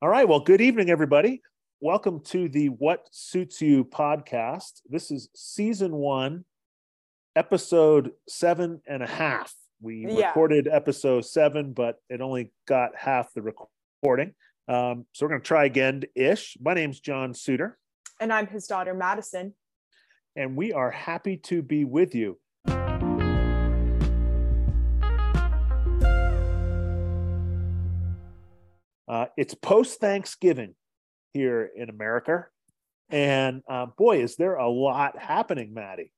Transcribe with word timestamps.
All 0.00 0.08
right. 0.08 0.28
Well, 0.28 0.40
good 0.40 0.60
evening, 0.60 0.90
everybody. 0.90 1.42
Welcome 1.80 2.20
to 2.26 2.48
the 2.48 2.68
What 2.68 3.06
Suits 3.10 3.60
You 3.60 3.84
podcast. 3.84 4.80
This 4.88 5.10
is 5.10 5.28
season 5.34 5.94
one, 5.94 6.44
episode 7.36 8.12
seven 8.28 8.80
and 8.86 9.02
a 9.02 9.06
half. 9.06 9.54
We 9.80 10.06
Yeah. 10.06 10.28
recorded 10.28 10.66
episode 10.68 11.24
seven, 11.24 11.72
but 11.72 12.00
it 12.08 12.20
only 12.20 12.52
got 12.66 12.96
half 12.96 13.32
the 13.32 13.42
recording. 13.42 14.34
Um, 14.68 15.06
so 15.12 15.24
we're 15.24 15.30
going 15.30 15.40
to 15.40 15.46
try 15.46 15.64
again 15.64 16.02
ish. 16.14 16.56
My 16.60 16.74
name's 16.74 17.00
John 17.00 17.32
Suter, 17.34 17.78
And 18.20 18.32
I'm 18.32 18.48
his 18.48 18.66
daughter, 18.66 18.92
Madison. 18.94 19.54
and 20.36 20.56
we 20.56 20.72
are 20.72 20.90
happy 20.90 21.36
to 21.38 21.62
be 21.62 21.84
with 21.84 22.14
you. 22.14 22.38
Uh, 29.08 29.26
it's 29.36 29.54
post 29.54 30.00
Thanksgiving 30.00 30.74
here 31.32 31.70
in 31.74 31.88
America. 31.88 32.46
And 33.10 33.62
uh, 33.68 33.86
boy, 33.86 34.22
is 34.22 34.36
there 34.36 34.56
a 34.56 34.68
lot 34.68 35.18
happening, 35.18 35.72
Maddie. 35.72 36.12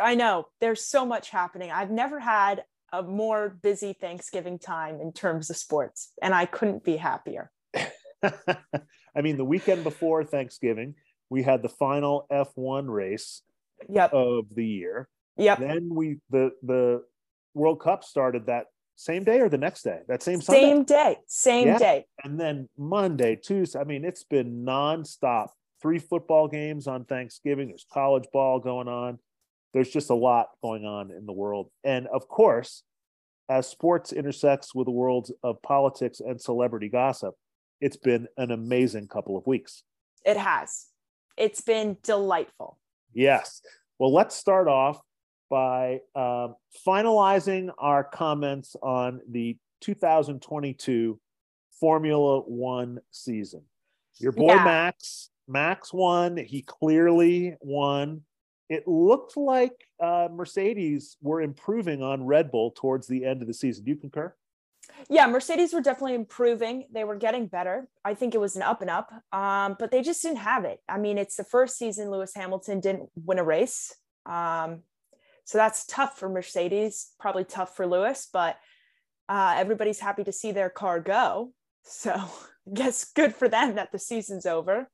I 0.00 0.14
know 0.14 0.48
there's 0.60 0.84
so 0.84 1.06
much 1.06 1.30
happening. 1.30 1.70
I've 1.70 1.90
never 1.90 2.18
had 2.18 2.64
a 2.92 3.02
more 3.02 3.48
busy 3.62 3.92
Thanksgiving 3.92 4.58
time 4.58 5.00
in 5.00 5.12
terms 5.12 5.50
of 5.50 5.56
sports, 5.56 6.12
and 6.20 6.34
I 6.34 6.46
couldn't 6.46 6.84
be 6.84 6.96
happier. 6.96 7.50
I 8.22 9.20
mean, 9.22 9.36
the 9.36 9.44
weekend 9.44 9.84
before 9.84 10.24
Thanksgiving, 10.24 10.94
we 11.30 11.42
had 11.42 11.62
the 11.62 11.68
final 11.68 12.26
F1 12.30 12.88
race 12.88 13.42
Yep. 13.88 14.12
of 14.12 14.46
the 14.54 14.66
year. 14.66 15.08
Yep. 15.36 15.58
Then 15.60 15.88
we 15.94 16.18
the 16.30 16.50
the 16.62 17.04
World 17.54 17.80
Cup 17.80 18.02
started 18.02 18.46
that 18.46 18.66
same 18.98 19.22
day 19.22 19.40
or 19.40 19.48
the 19.48 19.56
next 19.58 19.84
day, 19.84 20.00
that 20.08 20.24
same 20.24 20.40
Sunday. 20.40 20.60
Same 20.60 20.82
day. 20.82 21.18
Same 21.28 21.68
Yeah. 21.68 21.78
day. 21.78 22.06
And 22.24 22.38
then 22.38 22.68
Monday, 22.76 23.36
Tuesday. 23.36 23.78
I 23.78 23.84
mean, 23.84 24.04
it's 24.04 24.24
been 24.24 24.64
nonstop. 24.64 25.50
Three 25.80 26.00
football 26.00 26.48
games 26.48 26.88
on 26.88 27.04
Thanksgiving. 27.04 27.68
There's 27.68 27.86
college 27.92 28.26
ball 28.32 28.58
going 28.58 28.88
on. 28.88 29.20
There's 29.72 29.88
just 29.88 30.10
a 30.10 30.14
lot 30.14 30.48
going 30.62 30.84
on 30.84 31.12
in 31.12 31.26
the 31.26 31.32
world. 31.32 31.70
And 31.84 32.08
of 32.08 32.26
course, 32.26 32.82
as 33.48 33.68
sports 33.68 34.12
intersects 34.12 34.74
with 34.74 34.86
the 34.86 34.90
worlds 34.90 35.30
of 35.44 35.62
politics 35.62 36.18
and 36.18 36.40
celebrity 36.40 36.88
gossip, 36.88 37.36
it's 37.80 37.96
been 37.96 38.26
an 38.36 38.50
amazing 38.50 39.06
couple 39.06 39.36
of 39.36 39.46
weeks. 39.46 39.84
It 40.24 40.36
has. 40.36 40.86
It's 41.36 41.60
been 41.60 41.98
delightful. 42.02 42.80
Yes. 43.14 43.62
Well, 44.00 44.12
let's 44.12 44.34
start 44.34 44.66
off 44.66 45.00
by 45.48 46.00
um, 46.14 46.54
finalizing 46.86 47.70
our 47.78 48.04
comments 48.04 48.76
on 48.82 49.20
the 49.28 49.56
2022 49.80 51.18
Formula 51.80 52.40
One 52.40 52.98
season. 53.10 53.62
Your 54.18 54.32
boy 54.32 54.54
Yeah. 54.54 54.64
Max, 54.64 55.30
Max 55.46 55.92
won. 55.92 56.36
He 56.36 56.62
clearly 56.62 57.56
won. 57.60 58.22
It 58.68 58.86
looked 58.86 59.36
like 59.36 59.72
uh, 60.02 60.28
Mercedes 60.30 61.16
were 61.22 61.40
improving 61.40 62.02
on 62.02 62.26
Red 62.26 62.50
Bull 62.50 62.72
towards 62.72 63.06
the 63.06 63.24
end 63.24 63.40
of 63.40 63.48
the 63.48 63.54
season. 63.54 63.84
Do 63.84 63.90
you 63.92 63.96
concur? 63.96 64.34
Yeah, 65.08 65.26
Mercedes 65.26 65.72
were 65.72 65.80
definitely 65.80 66.14
improving. 66.14 66.86
They 66.92 67.04
were 67.04 67.16
getting 67.16 67.46
better. 67.46 67.88
I 68.04 68.14
think 68.14 68.34
it 68.34 68.38
was 68.38 68.56
an 68.56 68.62
up 68.62 68.80
and 68.80 68.90
up, 68.90 69.10
um, 69.32 69.76
but 69.78 69.90
they 69.90 70.02
just 70.02 70.22
didn't 70.22 70.38
have 70.38 70.64
it. 70.64 70.80
I 70.88 70.98
mean, 70.98 71.18
it's 71.18 71.36
the 71.36 71.44
first 71.44 71.78
season 71.78 72.10
Lewis 72.10 72.32
Hamilton 72.34 72.80
didn't 72.80 73.08
win 73.14 73.38
a 73.38 73.44
race. 73.44 73.94
Um, 74.26 74.82
so 75.48 75.56
that's 75.56 75.86
tough 75.86 76.18
for 76.18 76.28
Mercedes, 76.28 77.12
probably 77.18 77.42
tough 77.42 77.74
for 77.74 77.86
Lewis, 77.86 78.28
but 78.30 78.58
uh, 79.30 79.54
everybody's 79.56 79.98
happy 79.98 80.22
to 80.24 80.30
see 80.30 80.52
their 80.52 80.68
car 80.68 81.00
go. 81.00 81.54
So 81.84 82.12
I 82.12 82.74
guess 82.74 83.06
good 83.14 83.34
for 83.34 83.48
them 83.48 83.76
that 83.76 83.90
the 83.90 83.98
season's 83.98 84.44
over. 84.44 84.90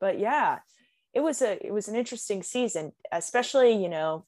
But 0.00 0.20
yeah, 0.20 0.60
it 1.12 1.18
was 1.18 1.42
a 1.42 1.58
it 1.66 1.72
was 1.72 1.88
an 1.88 1.96
interesting 1.96 2.44
season, 2.44 2.92
especially, 3.10 3.72
you 3.72 3.88
know, 3.88 4.24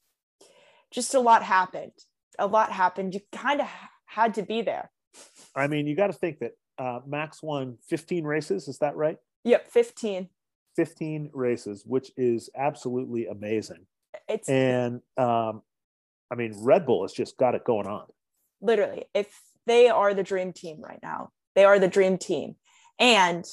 just 0.90 1.14
a 1.14 1.20
lot 1.20 1.44
happened. 1.44 1.92
A 2.36 2.48
lot 2.48 2.72
happened. 2.72 3.14
You 3.14 3.20
kind 3.30 3.60
of 3.60 3.68
had 4.06 4.34
to 4.34 4.42
be 4.42 4.62
there. 4.62 4.90
I 5.54 5.68
mean, 5.68 5.86
you 5.86 5.94
got 5.94 6.08
to 6.08 6.14
think 6.14 6.40
that 6.40 6.54
uh, 6.78 6.98
Max 7.06 7.44
won 7.44 7.78
15 7.88 8.24
races. 8.24 8.66
Is 8.66 8.78
that 8.78 8.96
right? 8.96 9.18
Yep, 9.44 9.68
15. 9.68 10.28
15 10.74 11.30
races, 11.32 11.84
which 11.86 12.10
is 12.16 12.50
absolutely 12.56 13.28
amazing. 13.28 13.86
It's 14.28 14.48
And 14.48 15.00
um, 15.16 15.62
I 16.30 16.34
mean, 16.36 16.54
Red 16.58 16.86
Bull 16.86 17.02
has 17.02 17.12
just 17.12 17.36
got 17.36 17.54
it 17.54 17.64
going 17.64 17.86
on. 17.86 18.06
literally, 18.60 19.04
if 19.14 19.40
they 19.66 19.88
are 19.88 20.14
the 20.14 20.22
dream 20.22 20.52
team 20.52 20.80
right 20.80 21.00
now, 21.02 21.30
they 21.54 21.64
are 21.64 21.78
the 21.78 21.88
dream 21.88 22.18
team. 22.18 22.56
And 22.98 23.44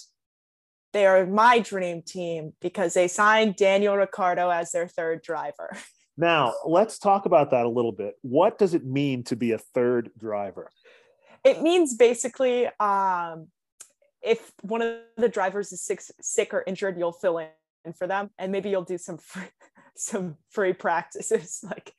they 0.94 1.06
are 1.06 1.26
my 1.26 1.60
dream 1.60 2.02
team 2.02 2.54
because 2.62 2.94
they 2.94 3.08
signed 3.08 3.56
Daniel 3.56 3.96
Ricciardo 3.96 4.50
as 4.50 4.72
their 4.72 4.88
third 4.88 5.22
driver. 5.22 5.76
Now, 6.18 6.54
let's 6.68 7.00
talk 7.00 7.26
about 7.26 7.52
that 7.52 7.66
a 7.66 7.70
little 7.70 7.94
bit. 7.94 8.16
What 8.22 8.60
does 8.60 8.74
it 8.74 8.86
mean 8.86 9.24
to 9.24 9.36
be 9.36 9.54
a 9.54 9.58
third 9.58 10.12
driver? 10.20 10.70
It 11.44 11.62
means 11.64 11.96
basically 11.96 12.68
um, 12.80 13.48
if 14.22 14.52
one 14.62 14.82
of 14.82 14.98
the 15.18 15.30
drivers 15.30 15.72
is 15.72 15.82
sick, 15.82 16.02
sick 16.22 16.54
or 16.54 16.64
injured, 16.68 16.98
you'll 16.98 17.14
fill 17.14 17.38
in 17.40 17.48
for 17.98 18.08
them 18.08 18.30
and 18.38 18.52
maybe 18.52 18.70
you'll 18.70 18.84
do 18.84 18.98
some 18.98 19.18
free, 19.18 19.50
some 19.96 20.38
free 20.50 20.74
practices, 20.74 21.60
like 21.64 21.94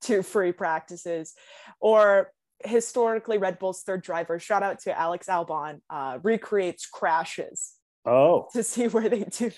two 0.00 0.22
free 0.22 0.52
practices. 0.52 1.34
Or 1.80 2.32
historically, 2.64 3.38
Red 3.38 3.58
Bull's 3.58 3.82
third 3.82 4.02
driver, 4.02 4.38
shout 4.38 4.62
out 4.62 4.80
to 4.80 4.98
Alex 4.98 5.26
Albon, 5.28 5.80
uh, 5.90 6.18
recreates 6.22 6.86
crashes 6.86 7.78
Oh, 8.08 8.48
to 8.52 8.62
see 8.62 8.88
where 8.88 9.08
they 9.08 9.24
do 9.24 9.50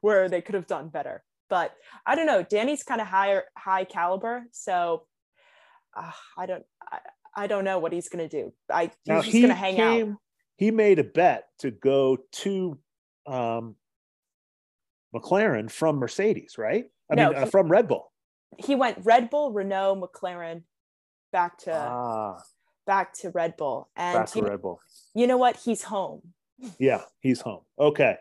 where 0.00 0.28
they 0.28 0.40
could 0.40 0.54
have 0.54 0.66
done 0.66 0.88
better. 0.88 1.22
But 1.48 1.72
I 2.06 2.14
don't 2.14 2.26
know. 2.26 2.42
Danny's 2.42 2.82
kind 2.82 3.00
of 3.00 3.06
higher 3.06 3.44
high 3.56 3.84
caliber, 3.84 4.44
so 4.52 5.06
uh, 5.96 6.12
I 6.38 6.46
don't 6.46 6.64
I, 6.82 6.98
I 7.36 7.46
don't 7.46 7.64
know 7.64 7.78
what 7.78 7.92
he's 7.92 8.08
gonna 8.08 8.28
do. 8.28 8.52
I 8.72 8.84
he's 8.84 8.92
now 9.06 9.20
just 9.20 9.32
he 9.32 9.42
gonna 9.42 9.54
hang 9.54 9.80
out. 9.80 9.96
came, 9.96 10.16
he 10.56 10.70
made 10.70 10.98
a 10.98 11.04
bet 11.04 11.48
to 11.58 11.70
go 11.70 12.18
to 12.32 12.78
um, 13.26 13.76
McLaren 15.14 15.70
from 15.70 15.96
Mercedes, 15.96 16.56
right? 16.58 16.84
I 17.10 17.14
No, 17.14 17.30
mean, 17.30 17.38
uh, 17.42 17.46
from 17.46 17.68
Red 17.70 17.88
Bull. 17.88 18.12
He 18.58 18.74
went 18.74 18.98
Red 19.04 19.30
Bull, 19.30 19.52
Renault, 19.52 19.96
McLaren, 20.00 20.62
back 21.32 21.58
to 21.58 21.72
Ah, 21.74 22.42
back 22.86 23.12
to 23.14 23.30
Red 23.30 23.56
Bull, 23.56 23.88
and 23.96 24.18
back 24.18 24.28
to 24.30 24.40
you, 24.40 24.46
Red 24.46 24.62
Bull. 24.62 24.80
you 25.14 25.26
know 25.26 25.36
what? 25.36 25.56
He's 25.56 25.82
home. 25.84 26.34
Yeah, 26.78 27.02
he's 27.20 27.40
home. 27.40 27.62
Okay. 27.78 28.16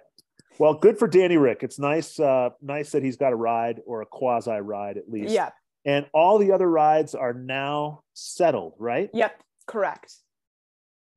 Well, 0.60 0.74
good 0.74 0.98
for 0.98 1.08
Danny 1.10 1.36
Rick. 1.38 1.60
It's 1.62 1.78
nice, 1.78 2.18
uh, 2.20 2.50
nice 2.62 2.92
that 2.92 3.04
he's 3.04 3.18
got 3.18 3.34
a 3.34 3.36
ride 3.36 3.82
or 3.86 4.02
a 4.02 4.06
quasi 4.06 4.52
ride 4.52 4.98
at 4.98 5.10
least. 5.10 5.34
Yeah. 5.34 5.50
And 5.86 6.06
all 6.14 6.38
the 6.38 6.52
other 6.54 6.70
rides 6.70 7.16
are 7.16 7.34
now 7.34 8.04
settled, 8.14 8.76
right? 8.80 9.10
Yep. 9.14 9.44
Correct. 9.68 10.14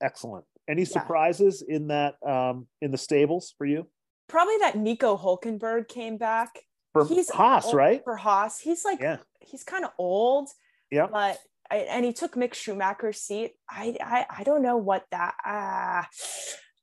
Excellent. 0.01 0.45
Any 0.69 0.85
surprises 0.85 1.63
in 1.67 1.89
that 1.89 2.15
um, 2.27 2.67
in 2.81 2.91
the 2.91 2.99
stables 2.99 3.55
for 3.57 3.67
you? 3.67 3.87
Probably 4.33 4.57
that 4.61 4.77
Nico 4.77 5.17
Hulkenberg 5.19 5.89
came 5.89 6.17
back. 6.17 6.61
For 6.95 7.05
He's 7.07 7.29
Haas, 7.31 7.67
old- 7.67 7.75
right? 7.75 8.03
For 8.03 8.17
Haas, 8.17 8.59
he's 8.61 8.83
like 8.85 8.99
Yeah. 9.01 9.19
he's 9.41 9.63
kind 9.63 9.85
of 9.85 9.91
old. 9.99 10.49
Yeah. 10.91 11.07
but 11.07 11.39
and 11.71 12.05
he 12.05 12.13
took 12.15 12.35
Mick 12.35 12.53
Schumacher's 12.55 13.21
seat. 13.21 13.53
I 13.69 13.97
I, 14.01 14.27
I 14.41 14.43
don't 14.43 14.63
know 14.63 14.79
what 14.79 15.05
that. 15.11 15.35
Uh, 15.45 16.03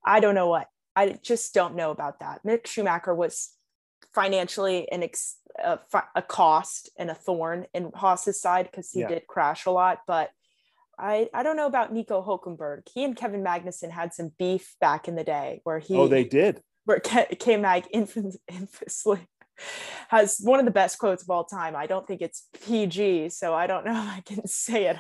I 0.05 0.19
don't 0.19 0.35
know 0.35 0.47
what. 0.47 0.67
I 0.95 1.17
just 1.23 1.53
don't 1.55 1.75
know 1.75 1.89
about 1.91 2.19
that. 2.19 2.43
Mick 2.45 2.67
Schumacher 2.67 3.13
was 3.15 3.49
financially 4.13 4.89
an 4.91 5.03
ex, 5.03 5.37
a, 5.63 5.79
a 6.15 6.21
cost 6.21 6.89
and 6.97 7.09
a 7.09 7.15
thorn 7.15 7.65
in 7.73 7.91
Haas's 7.95 8.39
side 8.41 8.65
because 8.69 8.91
he 8.91 9.01
Yeah. 9.01 9.07
did 9.09 9.27
crash 9.27 9.65
a 9.65 9.71
lot. 9.71 10.01
But 10.07 10.29
I 10.99 11.29
I 11.33 11.41
don't 11.43 11.57
know 11.57 11.67
about 11.67 11.93
Nico 11.93 12.23
Hulkenberg. 12.23 12.87
He 12.93 13.03
and 13.03 13.15
Kevin 13.15 13.43
Magnussen 13.43 13.91
had 13.91 14.13
some 14.13 14.31
beef 14.37 14.75
back 14.81 15.07
in 15.07 15.15
the 15.15 15.23
day 15.23 15.61
where 15.63 15.79
he 15.79 15.95
Oh, 15.95 16.07
they 16.07 16.23
did. 16.23 16.61
Where 16.85 16.99
K, 16.99 17.25
K 17.39 17.57
Mag 17.57 17.85
infam- 17.93 18.35
infamously 18.47 19.27
has 20.09 20.39
one 20.41 20.59
of 20.59 20.65
the 20.65 20.71
best 20.71 20.97
quotes 20.99 21.21
of 21.23 21.29
all 21.29 21.43
time. 21.43 21.75
I 21.75 21.85
don't 21.87 22.07
think 22.07 22.21
it's 22.21 22.47
PG, 22.65 23.29
so 23.29 23.53
I 23.53 23.67
don't 23.67 23.85
know 23.85 23.91
if 24.03 24.09
I 24.17 24.21
can 24.25 24.47
say 24.47 24.85
it. 24.87 24.97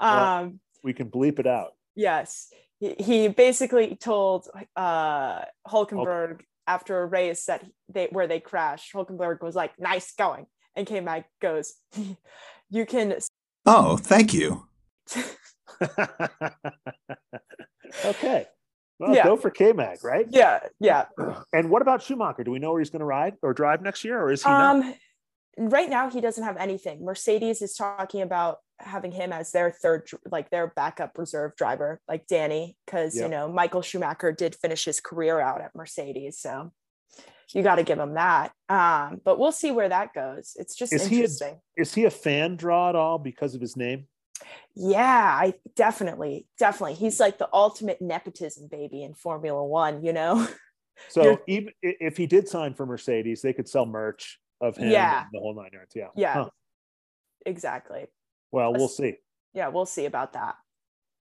Well- 0.00 0.24
Um, 0.42 0.60
We 0.82 0.92
can 0.92 1.10
bleep 1.10 1.38
it 1.38 1.46
out. 1.46 1.72
yes, 1.94 2.48
he, 2.78 2.94
he 2.98 3.28
basically 3.28 3.96
told 3.96 4.48
uh, 4.76 5.42
Hulkenberg 5.66 6.42
after 6.66 7.00
a 7.00 7.06
race 7.06 7.46
that 7.46 7.64
they 7.88 8.08
where 8.10 8.26
they 8.26 8.38
crashed. 8.40 8.92
Hulkenberg 8.92 9.40
was 9.42 9.54
like, 9.56 9.72
"Nice 9.78 10.12
going," 10.14 10.46
and 10.74 10.86
K 10.86 11.00
Mag 11.00 11.24
goes, 11.40 11.74
"You 12.70 12.84
can." 12.86 13.16
Oh, 13.64 13.96
thank 13.96 14.34
you. 14.34 14.66
okay. 18.04 18.46
Well, 18.98 19.14
Yeah. 19.14 19.24
go 19.24 19.36
for 19.36 19.50
K 19.50 19.72
Mag, 19.72 20.02
right? 20.04 20.26
Yeah, 20.30 20.60
yeah. 20.80 21.06
And 21.52 21.70
what 21.70 21.82
about 21.82 22.02
Schumacher? 22.02 22.44
Do 22.44 22.50
we 22.50 22.58
know 22.58 22.72
where 22.72 22.80
he's 22.80 22.90
going 22.90 23.00
to 23.00 23.06
ride 23.06 23.34
or 23.42 23.52
drive 23.52 23.82
next 23.82 24.04
year, 24.04 24.20
or 24.20 24.30
is 24.30 24.42
he 24.42 24.48
not? 24.50 24.76
Um, 24.76 24.94
right 25.58 25.88
now 25.90 26.08
he 26.10 26.20
doesn't 26.20 26.44
have 26.44 26.56
anything. 26.56 27.04
Mercedes 27.04 27.62
is 27.62 27.74
talking 27.74 28.22
about 28.22 28.58
having 28.80 29.10
him 29.12 29.32
as 29.32 29.52
their 29.52 29.70
third 29.70 30.06
like 30.30 30.50
their 30.50 30.66
backup 30.76 31.16
reserve 31.16 31.56
driver 31.56 31.98
like 32.06 32.26
Danny 32.26 32.76
cuz 32.86 33.16
Yep. 33.16 33.22
you 33.24 33.30
know 33.30 33.48
Michael 33.48 33.80
Schumacher 33.80 34.32
did 34.32 34.54
finish 34.54 34.84
his 34.84 35.00
career 35.00 35.40
out 35.40 35.62
at 35.62 35.74
Mercedes 35.74 36.38
so 36.38 36.72
you 37.54 37.62
got 37.62 37.76
to 37.76 37.82
give 37.84 37.98
him 37.98 38.12
that 38.12 38.52
um 38.68 39.18
but 39.24 39.38
we'll 39.38 39.50
see 39.50 39.70
where 39.70 39.88
that 39.88 40.12
goes 40.12 40.54
it's 40.58 40.74
just 40.74 40.92
Is 40.92 41.06
he 41.06 41.16
a- 41.16 41.18
interesting 41.20 41.58
Is 41.74 41.94
he 41.94 42.04
a 42.04 42.10
fan 42.10 42.56
draw 42.56 42.90
at 42.90 42.96
all 42.96 43.18
because 43.18 43.54
of 43.54 43.62
his 43.62 43.78
name? 43.78 44.08
Yeah 44.74 45.36
I 45.40 45.54
definitely 45.74 46.46
definitely 46.58 46.94
he's 46.94 47.18
like 47.20 47.38
the 47.38 47.48
ultimate 47.52 48.00
nepotism 48.02 48.68
baby 48.68 49.02
in 49.02 49.14
Formula 49.14 49.64
1 49.64 50.02
you 50.02 50.12
know 50.12 50.46
So 51.08 51.38
even 51.46 51.72
if 51.82 52.16
he 52.16 52.26
did 52.26 52.48
sign 52.48 52.72
for 52.72 52.86
Mercedes, 52.86 53.42
they 53.42 53.52
could 53.52 53.68
sell 53.68 53.84
merch 53.84 54.38
of 54.62 54.78
him 54.78 54.90
Yeah. 54.90 55.24
the 55.30 55.38
whole 55.40 55.54
nine 55.54 55.68
yards. 55.72 55.92
Yeah. 55.94 56.08
yeah 56.16 56.32
Huh. 56.34 56.48
exactly 57.44 58.06
Well, 58.50 58.72
we'll 58.72 58.88
see. 58.88 59.16
yeah, 59.52 59.68
we'll 59.68 59.84
see 59.86 60.06
about 60.06 60.32
that. 60.32 60.54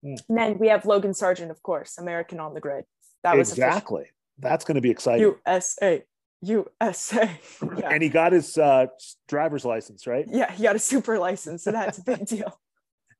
Hmm. 0.03 0.15
And 0.29 0.39
then 0.39 0.59
we 0.59 0.69
have 0.69 0.85
Logan 0.85 1.15
Sargent, 1.15 1.51
of 1.51 1.63
course, 1.63 1.97
American 1.99 2.41
on 2.41 2.53
the 2.53 2.61
grid. 2.61 2.85
That 3.23 3.37
was 3.39 3.53
official- 3.53 3.69
exactly. 3.69 4.05
That's 4.39 4.65
going 4.67 4.75
to 4.75 4.81
be 4.83 4.91
exciting. 4.91 5.23
USA, 5.47 6.05
USA. 6.43 7.31
Yeah. 7.79 7.89
And 7.91 8.03
he 8.03 8.11
got 8.11 8.33
his 8.33 8.59
uh, 8.59 8.87
driver's 9.29 9.65
license, 9.65 10.07
right? 10.07 10.27
yeah, 10.29 10.53
he 10.53 10.63
got 10.65 10.77
a 10.77 10.81
super 10.81 11.19
license, 11.19 11.65
so 11.65 11.73
that's 11.73 11.99
a 11.99 12.03
big 12.05 12.27
deal. 12.35 12.61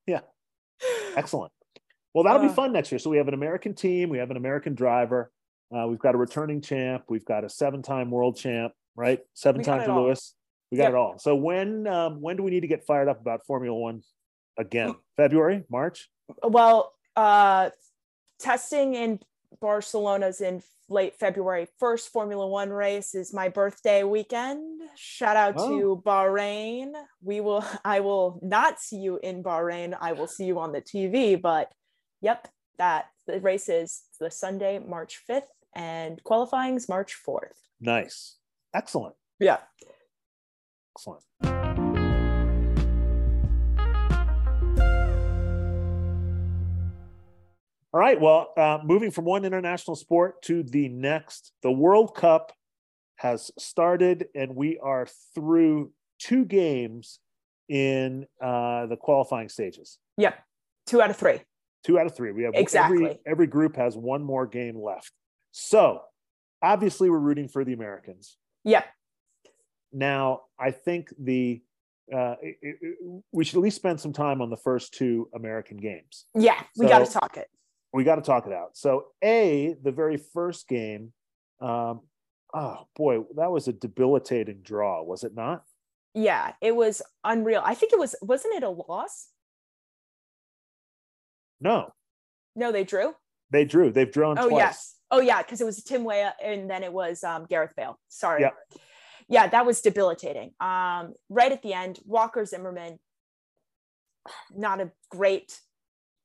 Yeah. 0.07 0.21
Excellent. 1.17 1.53
Well, 2.13 2.25
that'll 2.25 2.43
be 2.43 2.49
Uh, 2.49 2.53
fun 2.55 2.73
next 2.73 2.93
year. 2.93 2.99
So 2.99 3.11
we 3.11 3.17
have 3.17 3.29
an 3.29 3.35
American 3.35 3.75
team, 3.75 4.09
we 4.09 4.19
have 4.19 4.31
an 4.31 4.37
American 4.37 4.75
driver, 4.75 5.33
uh, 5.75 5.87
we've 5.89 5.99
got 5.99 6.15
a 6.15 6.19
returning 6.19 6.61
champ, 6.61 7.05
we've 7.09 7.25
got 7.25 7.45
a 7.45 7.49
seven-time 7.49 8.11
world 8.11 8.37
champ, 8.37 8.73
right? 8.97 9.21
Seven 9.35 9.63
times. 9.63 9.89
Lewis. 9.89 10.35
We 10.71 10.79
got 10.79 10.85
Yep. 10.85 10.93
it 10.93 10.97
all. 10.97 11.19
So 11.19 11.35
when 11.37 11.87
um, 11.87 12.21
when 12.21 12.37
do 12.37 12.43
we 12.43 12.51
need 12.51 12.61
to 12.61 12.67
get 12.67 12.85
fired 12.85 13.09
up 13.09 13.21
about 13.21 13.45
Formula 13.47 13.77
One 13.77 14.03
again? 14.59 14.95
February, 15.17 15.65
March? 15.71 16.09
Well, 16.43 16.93
uh, 17.17 17.71
testing 18.41 18.95
in 18.95 19.21
Barcelona's 19.61 20.41
in 20.41 20.63
late 20.89 21.17
February. 21.17 21.67
First 21.79 22.11
Formula 22.13 22.47
One 22.47 22.71
race 22.71 23.15
is 23.15 23.33
my 23.33 23.49
birthday 23.49 24.03
weekend. 24.05 24.83
Shout 24.97 25.37
out 25.37 25.55
Oh. 25.57 25.69
to 25.79 26.03
Bahrain. 26.05 26.93
We 27.23 27.41
will. 27.41 27.65
I 27.85 28.01
will 28.01 28.39
not 28.43 28.81
see 28.81 28.97
you 28.99 29.19
in 29.23 29.43
Bahrain. 29.43 29.97
I 30.01 30.13
will 30.13 30.27
see 30.27 30.45
you 30.45 30.59
on 30.59 30.73
the 30.73 30.83
TV. 30.83 31.41
But 31.41 31.73
yep, 32.21 32.49
that 32.79 33.07
the 33.27 33.41
race 33.41 33.69
is 33.69 34.03
the 34.21 34.31
Sunday, 34.31 34.79
March 34.79 35.17
fifth, 35.27 35.49
and 35.75 36.23
qualifying's 36.25 36.89
March 36.89 37.15
fourth. 37.15 37.63
Nice. 37.81 38.37
Excellent. 38.75 39.15
Yeah. 39.41 39.59
Excellent. 40.97 41.23
All 47.95 48.01
right. 48.01 48.21
Well, 48.21 48.53
uh, 48.57 48.79
moving 48.83 49.13
from 49.13 49.25
one 49.25 49.45
international 49.45 49.95
sport 49.95 50.43
to 50.43 50.65
the 50.65 50.89
next, 50.89 51.53
the 51.63 51.71
World 51.71 52.17
Cup 52.17 52.51
has 53.19 53.53
started, 53.57 54.27
and 54.35 54.57
we 54.57 54.81
are 54.83 55.07
through 55.33 55.93
two 56.19 56.45
games 56.45 57.21
in 57.69 58.27
uh, 58.43 58.87
the 58.87 58.97
qualifying 58.97 59.49
stages. 59.49 59.99
Yep. 60.17 60.35
Two 60.89 61.01
out 61.03 61.11
of 61.11 61.17
three. 61.17 61.39
Two 61.85 61.97
out 62.01 62.07
of 62.07 62.17
three. 62.17 62.33
We 62.33 62.43
have 62.43 62.55
every 62.55 62.63
Exactly. 62.63 63.21
every 63.29 63.47
group 63.47 63.77
has 63.77 63.97
one 63.97 64.25
more 64.25 64.49
game 64.49 64.77
left. 64.77 65.13
So 65.53 66.01
obviously, 66.61 67.09
we're 67.11 67.19
rooting 67.21 67.47
for 67.47 67.65
the 67.65 67.75
Americans. 67.75 68.37
Yep. 68.65 68.87
Now, 69.93 70.41
I 70.59 70.73
think 70.73 71.11
the 71.17 71.63
uh, 72.13 72.35
it- 72.43 72.59
it- 72.61 73.23
we 73.31 73.45
should 73.45 73.57
at 73.59 73.63
least 73.63 73.77
spend 73.77 74.01
some 74.01 74.13
time 74.13 74.43
on 74.43 74.51
the 74.51 74.57
first 74.57 74.95
two 74.95 75.31
American 75.33 75.77
games. 75.77 76.27
Yeah. 76.35 76.61
We 76.77 76.89
got 76.89 76.99
to 77.07 77.11
talk 77.11 77.37
it. 77.37 77.49
We 77.95 78.05
got 78.05 78.17
to 78.17 78.23
talk 78.23 78.47
it 78.47 78.53
out. 78.53 78.77
So, 78.77 79.07
a 79.23 79.77
the 79.83 79.93
very 79.93 80.17
first 80.17 80.69
game, 80.69 81.13
um, 81.61 82.01
oh 82.53 82.87
boy, 82.97 83.21
that 83.37 83.51
was 83.51 83.69
a 83.69 83.73
debilitating 83.73 84.61
draw, 84.63 85.03
was 85.03 85.25
it 85.25 85.35
not? 85.35 85.63
Yeah. 86.13 86.53
It 86.61 86.75
was 86.77 87.01
unreal. 87.23 87.63
I 87.65 87.75
think 87.75 87.93
it 87.93 87.99
was. 87.99 88.15
Wasn't 88.21 88.55
it 88.55 88.63
a 88.65 88.69
loss? 88.69 89.29
No, 91.61 91.93
No, 92.57 92.73
they 92.73 92.85
drew. 92.85 93.15
they 93.51 93.65
drew. 93.65 93.91
They've 93.91 94.11
drawn 94.11 94.39
Oh 94.39 94.49
twice. 94.49 94.59
yes. 94.61 94.95
Oh 95.11 95.21
yeah, 95.21 95.41
because 95.43 95.61
it 95.61 95.65
was 95.65 95.83
Tim 95.83 96.05
Weah 96.05 96.35
and 96.45 96.69
then 96.69 96.83
it 96.83 96.93
was 96.93 97.23
um, 97.25 97.47
Gareth 97.49 97.73
Bale. 97.77 97.99
Sorry. 98.09 98.43
Yeah. 98.43 98.51
Yeah, 99.29 99.47
that 99.47 99.65
was 99.65 99.81
debilitating. 99.81 100.51
Um, 100.61 101.15
right 101.31 101.51
at 101.53 101.63
the 101.63 101.73
end, 101.73 101.99
Walker 102.05 102.45
Zimmerman, 102.45 102.99
not 104.55 104.81
a 104.81 104.91
great, 105.11 105.59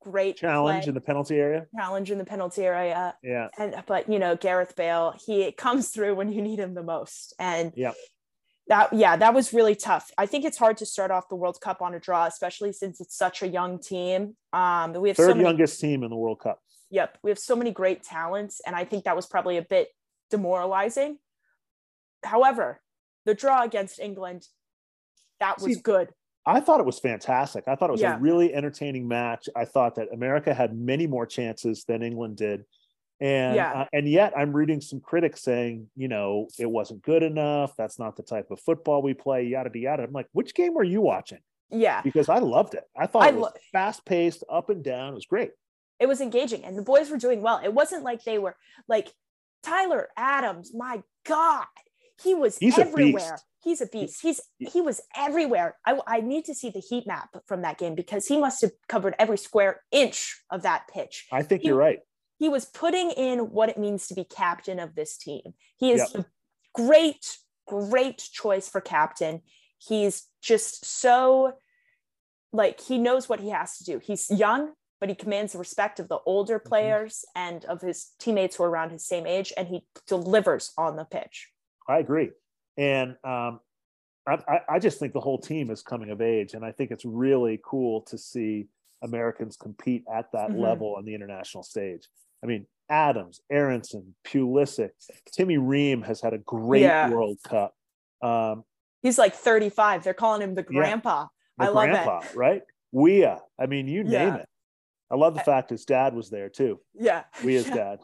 great 0.01 0.38
Challenge 0.38 0.84
play. 0.84 0.90
in 0.90 0.94
the 0.96 1.01
penalty 1.01 1.36
area. 1.36 1.68
challenge 1.75 2.12
in 2.12 2.18
the 2.18 2.25
penalty 2.25 2.66
area. 2.66 3.16
Yeah, 3.24 3.48
And 3.57 3.84
but 3.86 4.10
you 4.10 4.19
know, 4.19 4.36
Gareth 4.36 4.75
Bale, 4.75 5.13
he 5.25 5.51
comes 5.51 5.90
through 5.90 6.16
when 6.16 6.31
you 6.31 6.42
need 6.42 6.60
him 6.60 6.74
the 6.74 6.84
most. 6.84 7.34
And 7.40 7.74
yeah. 7.75 7.92
that 8.68 8.94
yeah, 8.94 9.16
that 9.18 9.34
was 9.34 9.54
really 9.54 9.75
tough. 9.75 10.12
I 10.18 10.25
think 10.25 10.46
it's 10.46 10.57
hard 10.57 10.78
to 10.78 10.86
start 10.86 11.12
off 11.12 11.30
the 11.30 11.36
World 11.36 11.60
Cup 11.62 11.81
on 11.81 11.94
a 11.94 12.00
draw, 12.00 12.25
especially 12.25 12.72
since 12.72 13.01
it's 13.01 13.16
such 13.16 13.42
a 13.42 13.48
young 13.48 13.80
team. 13.80 14.36
Um, 14.54 14.94
we 14.94 15.10
have 15.10 15.18
third 15.18 15.31
so 15.31 15.36
many 15.36 15.44
youngest 15.48 15.80
team 15.80 16.04
in 16.04 16.10
the 16.10 16.16
World 16.18 16.40
Cup. 16.40 16.60
Yep. 16.92 17.19
We 17.24 17.30
have 17.31 17.40
so 17.40 17.56
many 17.56 17.72
great 17.72 18.04
talents. 18.04 18.62
And 18.66 18.75
I 18.75 18.84
think 18.86 19.04
that 19.04 19.16
was 19.16 19.28
probably 19.28 19.57
a 19.57 19.62
bit 19.62 19.90
demoralizing. 20.31 21.18
However, 22.24 22.81
the 23.25 23.34
draw 23.36 23.63
against 23.63 24.00
England, 24.00 24.48
that 25.40 25.62
was 25.62 25.75
See, 25.75 25.81
good. 25.81 26.10
I 26.45 26.59
thought 26.62 26.80
it 26.80 26.86
was 26.86 27.00
fantastic. 27.00 27.68
I 27.68 27.75
thought 27.75 27.89
it 27.89 27.94
was 27.94 28.01
Yeah. 28.01 28.15
a 28.15 28.19
really 28.19 28.53
entertaining 28.53 29.07
match. 29.07 29.47
I 29.56 29.65
thought 29.65 29.95
that 29.95 30.12
America 30.13 30.53
had 30.53 30.75
many 30.77 31.06
more 31.06 31.25
chances 31.25 31.83
than 31.83 32.01
England 32.01 32.38
did. 32.38 32.65
And 33.21 33.56
Yeah. 33.57 33.81
uh, 33.81 33.86
and 33.91 34.07
yet 34.07 34.33
I'm 34.38 34.53
reading 34.56 34.80
some 34.80 35.01
critics 35.01 35.41
saying, 35.41 35.89
you 35.95 36.07
know, 36.07 36.47
it 36.57 36.65
wasn't 36.65 37.01
good 37.03 37.21
enough. 37.21 37.75
That's 37.75 38.00
not 38.00 38.15
the 38.15 38.24
type 38.24 38.50
of 38.50 38.62
football 38.62 39.01
we 39.01 39.13
play, 39.13 39.44
yada 39.44 39.69
yada. 39.77 40.03
I'm 40.03 40.13
like, 40.13 40.27
which 40.31 40.53
game 40.56 40.74
were 40.74 40.83
you 40.86 41.01
watching? 41.01 41.39
Yeah. 41.69 42.01
Because 42.01 42.30
I 42.30 42.39
loved 42.39 42.74
it. 42.75 42.86
I 42.95 43.06
thought 43.07 43.24
I 43.24 43.30
it 43.30 43.36
was 43.36 43.44
lo- 43.44 43.51
fast 43.74 44.06
paced, 44.06 44.44
up 44.50 44.69
and 44.69 44.83
down. 44.83 45.12
It 45.12 45.15
was 45.15 45.25
great. 45.25 45.51
It 46.00 46.07
was 46.07 46.21
engaging 46.21 46.63
and 46.63 46.77
the 46.77 46.81
boys 46.81 47.09
were 47.12 47.18
doing 47.18 47.41
well. 47.41 47.59
It 47.62 47.74
wasn't 47.74 48.03
like 48.03 48.24
they 48.24 48.39
were 48.39 48.56
like 48.88 49.13
Tyler 49.63 50.07
Adams, 50.15 50.74
my 50.74 51.03
God. 51.25 51.65
He 52.24 52.36
was 52.36 52.57
He's 52.57 52.77
everywhere. 52.77 53.39
He's 53.63 53.81
a 53.81 53.88
beast. 53.88 54.21
He's 54.21 54.42
he 54.57 54.81
was 54.81 55.01
everywhere. 55.16 55.77
I, 55.86 56.00
I 56.07 56.21
need 56.21 56.45
to 56.45 56.56
see 56.56 56.69
the 56.69 56.80
heat 56.80 57.06
map 57.06 57.30
from 57.45 57.62
that 57.62 57.77
game 57.77 57.95
because 57.95 58.27
he 58.27 58.38
must 58.38 58.62
have 58.62 58.71
covered 58.88 59.16
every 59.19 59.38
square 59.38 59.81
inch 59.92 60.42
of 60.50 60.62
that 60.63 60.88
pitch. 60.92 61.27
I 61.31 61.44
think 61.44 61.62
He- 61.62 61.68
you're 61.68 61.77
right. 61.77 62.00
he 62.38 62.50
was 62.50 62.66
putting 62.66 63.12
in 63.12 63.51
what 63.51 63.69
it 63.69 63.77
means 63.77 64.07
to 64.07 64.13
be 64.16 64.24
captain 64.24 64.80
of 64.80 64.95
this 64.95 65.18
team. 65.18 65.54
He 65.77 65.91
is 65.91 66.10
Yep. 66.13 66.25
a 66.25 66.25
great, 66.74 67.38
great 67.67 68.17
choice 68.32 68.70
for 68.70 68.82
captain. 68.82 69.41
He's 69.77 70.27
just 70.41 70.86
so 70.86 71.53
like 72.51 72.82
he 72.82 72.98
knows 72.98 73.29
what 73.29 73.39
he 73.39 73.50
has 73.50 73.77
to 73.77 73.84
do. 73.84 74.00
He's 74.00 74.29
young, 74.29 74.74
but 75.00 75.10
he 75.10 75.15
commands 75.15 75.53
the 75.53 75.60
respect 75.60 76.00
of 76.00 76.08
the 76.08 76.20
older 76.25 76.60
mm-hmm. 76.60 76.70
players 76.70 77.25
and 77.36 77.65
of 77.65 77.82
his 77.82 78.12
teammates 78.20 78.55
who 78.55 78.63
are 78.63 78.70
around 78.70 78.91
his 78.91 79.05
same 79.05 79.27
age, 79.27 79.53
and 79.58 79.67
he 79.67 79.86
delivers 80.08 80.72
on 80.77 80.96
the 80.96 81.05
pitch. 81.05 81.50
I 81.89 81.98
agree. 82.00 82.29
And 82.77 83.15
um, 83.25 83.60
I, 84.27 84.62
I- 84.69 84.79
just 84.79 85.00
think 85.00 85.12
the 85.13 85.19
whole 85.19 85.39
team 85.39 85.72
is 85.72 85.81
coming 85.81 86.12
of 86.12 86.22
age. 86.22 86.53
And 86.53 86.63
I 86.63 86.72
think 86.72 86.91
it's 86.91 87.03
really 87.03 87.60
cool 87.65 88.01
to 88.03 88.17
see 88.17 88.67
Americans 89.01 89.58
compete 89.58 90.03
at 90.13 90.31
that 90.34 90.51
Mhm. 90.51 90.60
level 90.62 90.96
on 90.98 91.03
the 91.05 91.15
international 91.15 91.63
stage. 91.63 92.08
I 92.43 92.48
mean, 92.48 92.67
Adams, 92.89 93.41
Aaronson, 93.51 94.15
Pulisic, 94.25 94.91
Timmy 95.31 95.58
Ream 95.58 96.01
has 96.03 96.22
had 96.22 96.34
a 96.34 96.38
great 96.39 96.81
Yeah. 96.84 97.10
World 97.10 97.38
Cup. 97.43 97.75
Um, 98.22 98.63
He's 99.01 99.17
like 99.17 99.34
35. 99.34 100.03
They're 100.03 100.13
calling 100.13 100.41
him 100.41 100.55
the 100.55 100.63
grandpa. 100.63 101.27
the 101.58 101.65
I 101.65 101.67
love 101.69 101.89
grandpa, 101.89 102.19
it. 102.19 102.36
right? 102.36 102.62
Weah. 102.91 103.41
I 103.60 103.65
mean, 103.65 103.88
you 103.88 104.03
name 104.03 104.12
Yeah. 104.12 104.36
it. 104.38 104.50
I 105.12 105.15
love 105.15 105.34
the 105.34 105.39
fact 105.41 105.69
his 105.72 105.86
dad 105.86 106.13
was 106.13 106.29
there 106.29 106.50
too. 106.50 106.79
Yeah. 106.93 107.24
Weah's 107.43 107.67
Yeah. 107.67 107.74
dad. 107.75 108.00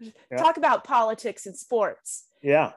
Yeah. 0.00 0.36
Talk 0.38 0.56
about 0.56 0.82
politics 0.84 1.46
and 1.46 1.56
sports. 1.56 2.26
Yeah. 2.42 2.72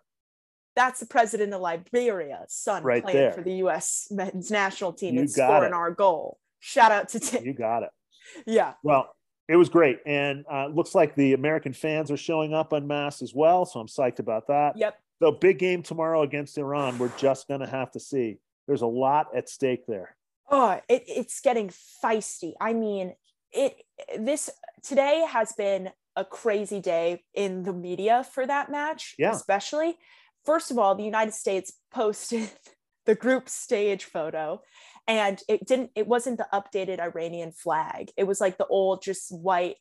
That's 0.76 1.00
the 1.00 1.06
president 1.06 1.54
of 1.54 1.62
Liberia's 1.62 2.54
son 2.54 2.84
Right 2.84 3.04
playing 3.04 3.18
there. 3.18 3.32
for 3.34 3.42
the 3.42 3.54
U.S. 3.56 4.08
men's 4.12 4.50
national 4.52 4.94
team 4.94 5.16
You 5.16 5.22
and 5.22 5.32
scoring 5.32 5.72
it. 5.72 5.74
our 5.74 5.92
goal. 5.92 6.40
Shout 6.60 6.92
out 6.92 7.10
to 7.10 7.20
Tim. 7.20 7.46
You 7.46 7.54
got 7.54 7.84
it. 7.84 7.90
Yeah, 8.46 8.74
Well, 8.84 9.14
it 9.50 9.58
was 9.58 9.68
great. 9.68 10.00
And 10.06 10.46
uh, 10.50 10.68
looks 10.68 10.96
like 10.96 11.16
the 11.16 11.34
American 11.34 11.74
fans 11.74 12.10
are 12.12 12.16
showing 12.18 12.54
up 12.54 12.72
en 12.72 12.88
masse 12.88 13.22
as 13.22 13.34
well. 13.36 13.66
So 13.66 13.80
I'm 13.82 13.88
psyched 13.88 14.20
about 14.20 14.48
that. 14.48 14.78
yep, 14.78 14.98
The 15.20 15.32
big 15.32 15.60
game 15.60 15.84
tomorrow 15.84 16.22
against 16.22 16.58
Iran, 16.58 16.98
we're 16.98 17.12
just 17.18 17.50
going 17.50 17.60
to 17.60 17.68
have 17.68 17.92
to 17.92 18.00
see. 18.00 18.38
There's 18.68 18.84
a 18.84 18.88
lot 18.88 19.28
at 19.36 19.50
stake 19.50 19.86
there. 19.88 20.16
oh, 20.50 20.80
it, 20.88 21.04
it's 21.08 21.42
getting 21.42 21.70
feisty. 22.02 22.54
I 22.62 22.72
mean, 22.74 23.16
it 23.52 23.76
this 24.18 24.50
today 24.82 25.26
has 25.30 25.52
been 25.54 25.90
a 26.16 26.24
crazy 26.24 26.80
day 26.80 27.24
in 27.34 27.64
the 27.64 27.74
media 27.74 28.24
for 28.32 28.46
that 28.48 28.72
match, 28.72 29.16
Yeah. 29.18 29.32
especially. 29.32 29.98
First 30.46 30.72
of 30.72 30.78
all, 30.78 30.96
the 30.96 31.04
United 31.04 31.34
States 31.34 31.74
posted 31.92 32.50
the 33.06 33.16
group 33.16 33.50
stage 33.50 34.04
photo 34.04 34.62
and 35.08 35.42
it 35.48 35.66
didn't 35.66 35.90
it 35.96 36.06
wasn't 36.06 36.38
the 36.38 36.48
updated 36.54 37.00
iranian 37.00 37.52
flag 37.52 38.12
it 38.16 38.26
was 38.26 38.40
like 38.40 38.60
the 38.60 38.68
old 38.68 39.02
just 39.02 39.32
white 39.32 39.78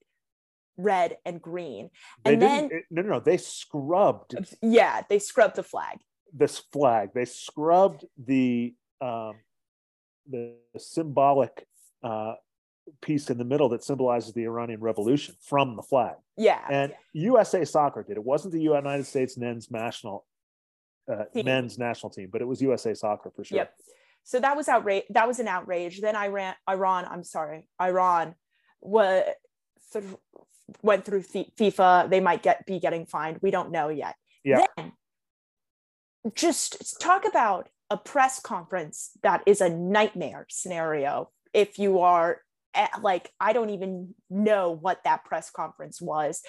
red 0.78 1.18
and 1.26 1.42
green 1.42 1.90
They 2.24 2.32
and 2.32 2.40
then 2.42 2.68
didn't, 2.68 2.84
no, 2.90 3.02
no, 3.02 3.08
no. 3.10 3.20
They 3.20 3.36
scrubbed 3.36 4.56
yeah 4.62 5.02
they 5.10 5.18
scrubbed 5.18 5.56
the 5.56 5.62
flag 5.62 5.98
this 6.32 6.58
flag. 6.72 7.10
They 7.14 7.24
scrubbed 7.24 8.04
the 8.18 8.74
um, 9.00 9.34
the 10.28 10.54
symbolic 10.78 11.66
uh, 12.02 12.34
piece 13.00 13.30
in 13.30 13.38
the 13.38 13.44
middle 13.44 13.68
that 13.70 13.84
symbolizes 13.84 14.32
the 14.32 14.44
Iranian 14.44 14.80
Revolution 14.80 15.34
from 15.40 15.76
the 15.76 15.82
flag. 15.82 16.16
yeah 16.36 16.60
And 16.70 16.92
USA 17.12 17.64
Soccer 17.64 18.02
did. 18.02 18.16
It 18.16 18.24
wasn't 18.24 18.52
the 18.52 18.60
United 18.60 19.06
States 19.06 19.36
men's 19.36 19.70
national 19.70 20.26
uh, 21.11 21.25
men's 21.35 21.78
national 21.78 22.11
team, 22.11 22.28
but 22.30 22.40
it 22.40 22.47
was 22.47 22.61
USA 22.62 22.95
Soccer 22.95 23.30
for 23.30 23.45
sure. 23.45 23.59
Yep. 23.59 23.75
So 24.25 24.40
that 24.40 24.57
was 24.57 24.69
outrage. 24.69 25.04
That 25.11 25.26
was 25.26 25.38
an 25.38 25.49
outrage. 25.49 26.00
Then 26.00 26.16
Iran, 26.16 26.54
Iran. 26.69 27.07
I'm 27.07 27.25
sorry, 27.25 27.69
Iran, 27.80 28.35
was 28.80 29.25
th- 29.92 30.04
went 30.83 31.04
through 31.04 31.23
Fi- 31.23 31.52
FIFA. 31.59 32.11
They 32.11 32.21
might 32.21 32.42
get 32.42 32.66
be 32.66 32.78
getting 32.78 33.07
fined. 33.07 33.38
We 33.42 33.50
don't 33.50 33.71
know 33.71 33.88
yet. 33.88 34.16
Yeah. 34.45 34.64
Then, 34.76 34.92
just 36.35 37.00
talk 37.00 37.25
about 37.26 37.69
a 37.88 37.97
press 37.97 38.40
conference 38.40 39.11
that 39.23 39.42
is 39.47 39.61
a 39.61 39.69
nightmare 39.69 40.47
scenario. 40.49 41.30
If 41.52 41.78
you 41.78 42.00
are 42.00 42.42
at, 42.75 43.02
like, 43.02 43.33
I 43.40 43.52
don't 43.52 43.71
even 43.71 44.14
know 44.28 44.71
what 44.71 45.02
that 45.04 45.25
press 45.25 45.50
conference 45.50 46.00
was. 46.00 46.42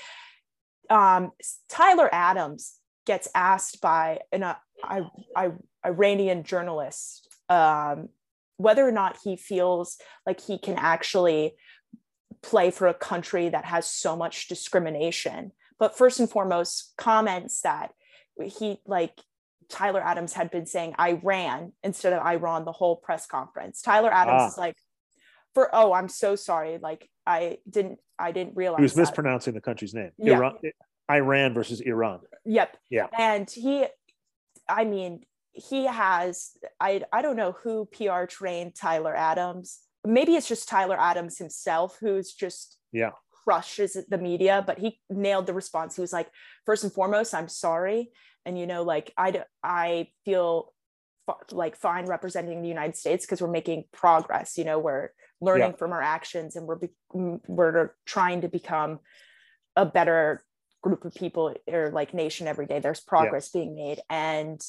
Um, 0.90 1.32
Tyler 1.70 2.10
Adams 2.14 2.76
gets 3.12 3.28
asked 3.36 3.82
by 3.82 4.20
an 4.32 4.42
uh, 4.44 4.56
I, 4.82 5.02
I, 5.36 5.52
Iranian 5.86 6.44
journalist 6.44 7.28
um, 7.50 8.08
whether 8.56 8.88
or 8.88 8.92
not 9.02 9.18
he 9.22 9.36
feels 9.36 9.98
like 10.26 10.40
he 10.40 10.58
can 10.58 10.78
actually 10.78 11.56
play 12.42 12.72
for 12.72 12.88
a 12.88 12.94
country 12.94 13.50
that 13.50 13.66
has 13.66 13.86
so 13.90 14.16
much 14.16 14.48
discrimination. 14.48 15.52
But 15.78 15.98
first 15.98 16.22
and 16.22 16.30
foremost, 16.30 16.94
comments 16.98 17.62
that 17.62 17.92
he 18.58 18.80
like 18.86 19.16
Tyler 19.68 20.02
Adams 20.12 20.32
had 20.34 20.50
been 20.50 20.66
saying 20.66 20.96
Iran 20.98 21.74
instead 21.84 22.14
of 22.14 22.26
Iran 22.26 22.64
the 22.64 22.72
whole 22.72 22.96
press 22.96 23.26
conference. 23.28 23.82
Tyler 23.82 24.12
Adams 24.22 24.42
Ah. 24.44 24.48
is 24.48 24.58
like, 24.58 24.78
for 25.54 25.70
oh, 25.74 25.92
I'm 25.92 26.08
so 26.08 26.38
sorry. 26.38 26.78
Like 26.82 27.10
I 27.28 27.58
didn't 27.70 28.00
I 28.18 28.32
didn't 28.32 28.56
realize 28.56 28.80
He 28.80 28.84
was 28.84 28.94
that. 28.94 29.02
mispronouncing 29.02 29.54
the 29.54 29.66
country's 29.70 29.94
name. 29.94 30.12
Yeah. 30.18 30.38
Iran, 30.38 30.54
Iran 31.16 31.54
versus 31.54 31.82
Iran. 31.82 32.20
Yep. 32.46 32.78
Yeah. 32.90 33.08
And 33.18 33.50
he, 33.50 33.86
I 34.68 34.86
mean, 34.86 35.24
he 35.54 35.86
has, 35.86 36.52
I, 36.80 37.04
I 37.12 37.22
don't 37.22 37.36
know 37.36 37.52
who 37.64 37.86
PR 37.86 38.26
trained 38.26 38.76
Tyler 38.76 39.16
Adams. 39.16 39.80
Maybe 40.06 40.36
it's 40.36 40.48
just 40.48 40.68
Tyler 40.70 40.98
Adams 41.00 41.38
himself 41.38 41.98
who's 42.00 42.34
just 42.34 42.78
Yeah. 42.92 43.12
crushes 43.44 43.98
the 44.10 44.18
media, 44.18 44.64
but 44.66 44.80
he 44.80 45.00
nailed 45.10 45.46
the 45.48 45.54
response. 45.54 45.96
He 45.96 46.02
was 46.02 46.14
like, 46.14 46.30
first 46.66 46.84
and 46.84 46.94
foremost, 46.94 47.34
I'm 47.36 47.50
sorry. 47.50 48.12
And, 48.46 48.58
you 48.58 48.66
know, 48.66 48.84
like 48.84 49.14
I, 49.18 49.44
I 49.64 50.08
feel 50.26 50.74
f- 51.30 51.36
like 51.52 51.76
fine 51.76 52.06
representing 52.06 52.62
the 52.62 52.68
United 52.70 52.96
States 52.96 53.26
because 53.26 53.42
we're 53.42 53.48
making 53.52 53.84
progress, 53.92 54.58
you 54.58 54.64
know, 54.64 54.80
we're 54.80 55.10
learning 55.42 55.72
Yeah. 55.72 55.76
from 55.78 55.92
our 55.92 56.02
actions 56.02 56.56
and 56.56 56.66
we're, 56.66 56.78
be- 56.78 56.90
we're 57.14 57.92
trying 58.06 58.42
to 58.42 58.48
become 58.48 59.00
a 59.76 59.86
better 59.86 60.44
group 60.82 61.06
of 61.06 61.14
people 61.14 61.54
or 61.68 61.92
like 61.92 62.14
nation 62.14 62.48
every 62.48 62.66
day 62.66 62.80
there's 62.80 63.00
progress 63.00 63.50
being 63.50 63.76
made 63.76 64.00
and 64.10 64.62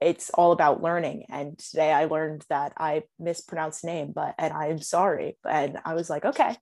it's 0.00 0.30
all 0.30 0.52
about 0.52 0.82
learning 0.82 1.24
and 1.28 1.58
today 1.58 1.92
i 1.92 2.06
learned 2.06 2.44
that 2.48 2.72
i 2.76 3.02
mispronounced 3.18 3.84
name 3.84 4.12
but 4.12 4.34
and 4.38 4.52
i'm 4.52 4.80
sorry 4.80 5.36
and 5.48 5.78
i 5.84 5.94
was 5.94 6.10
like 6.10 6.24
okay 6.24 6.56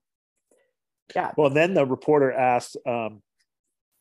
yeah 1.14 1.32
Well, 1.36 1.50
then 1.50 1.74
the 1.74 1.84
reporter 1.84 2.30
asked 2.32 2.76
um, 2.86 3.22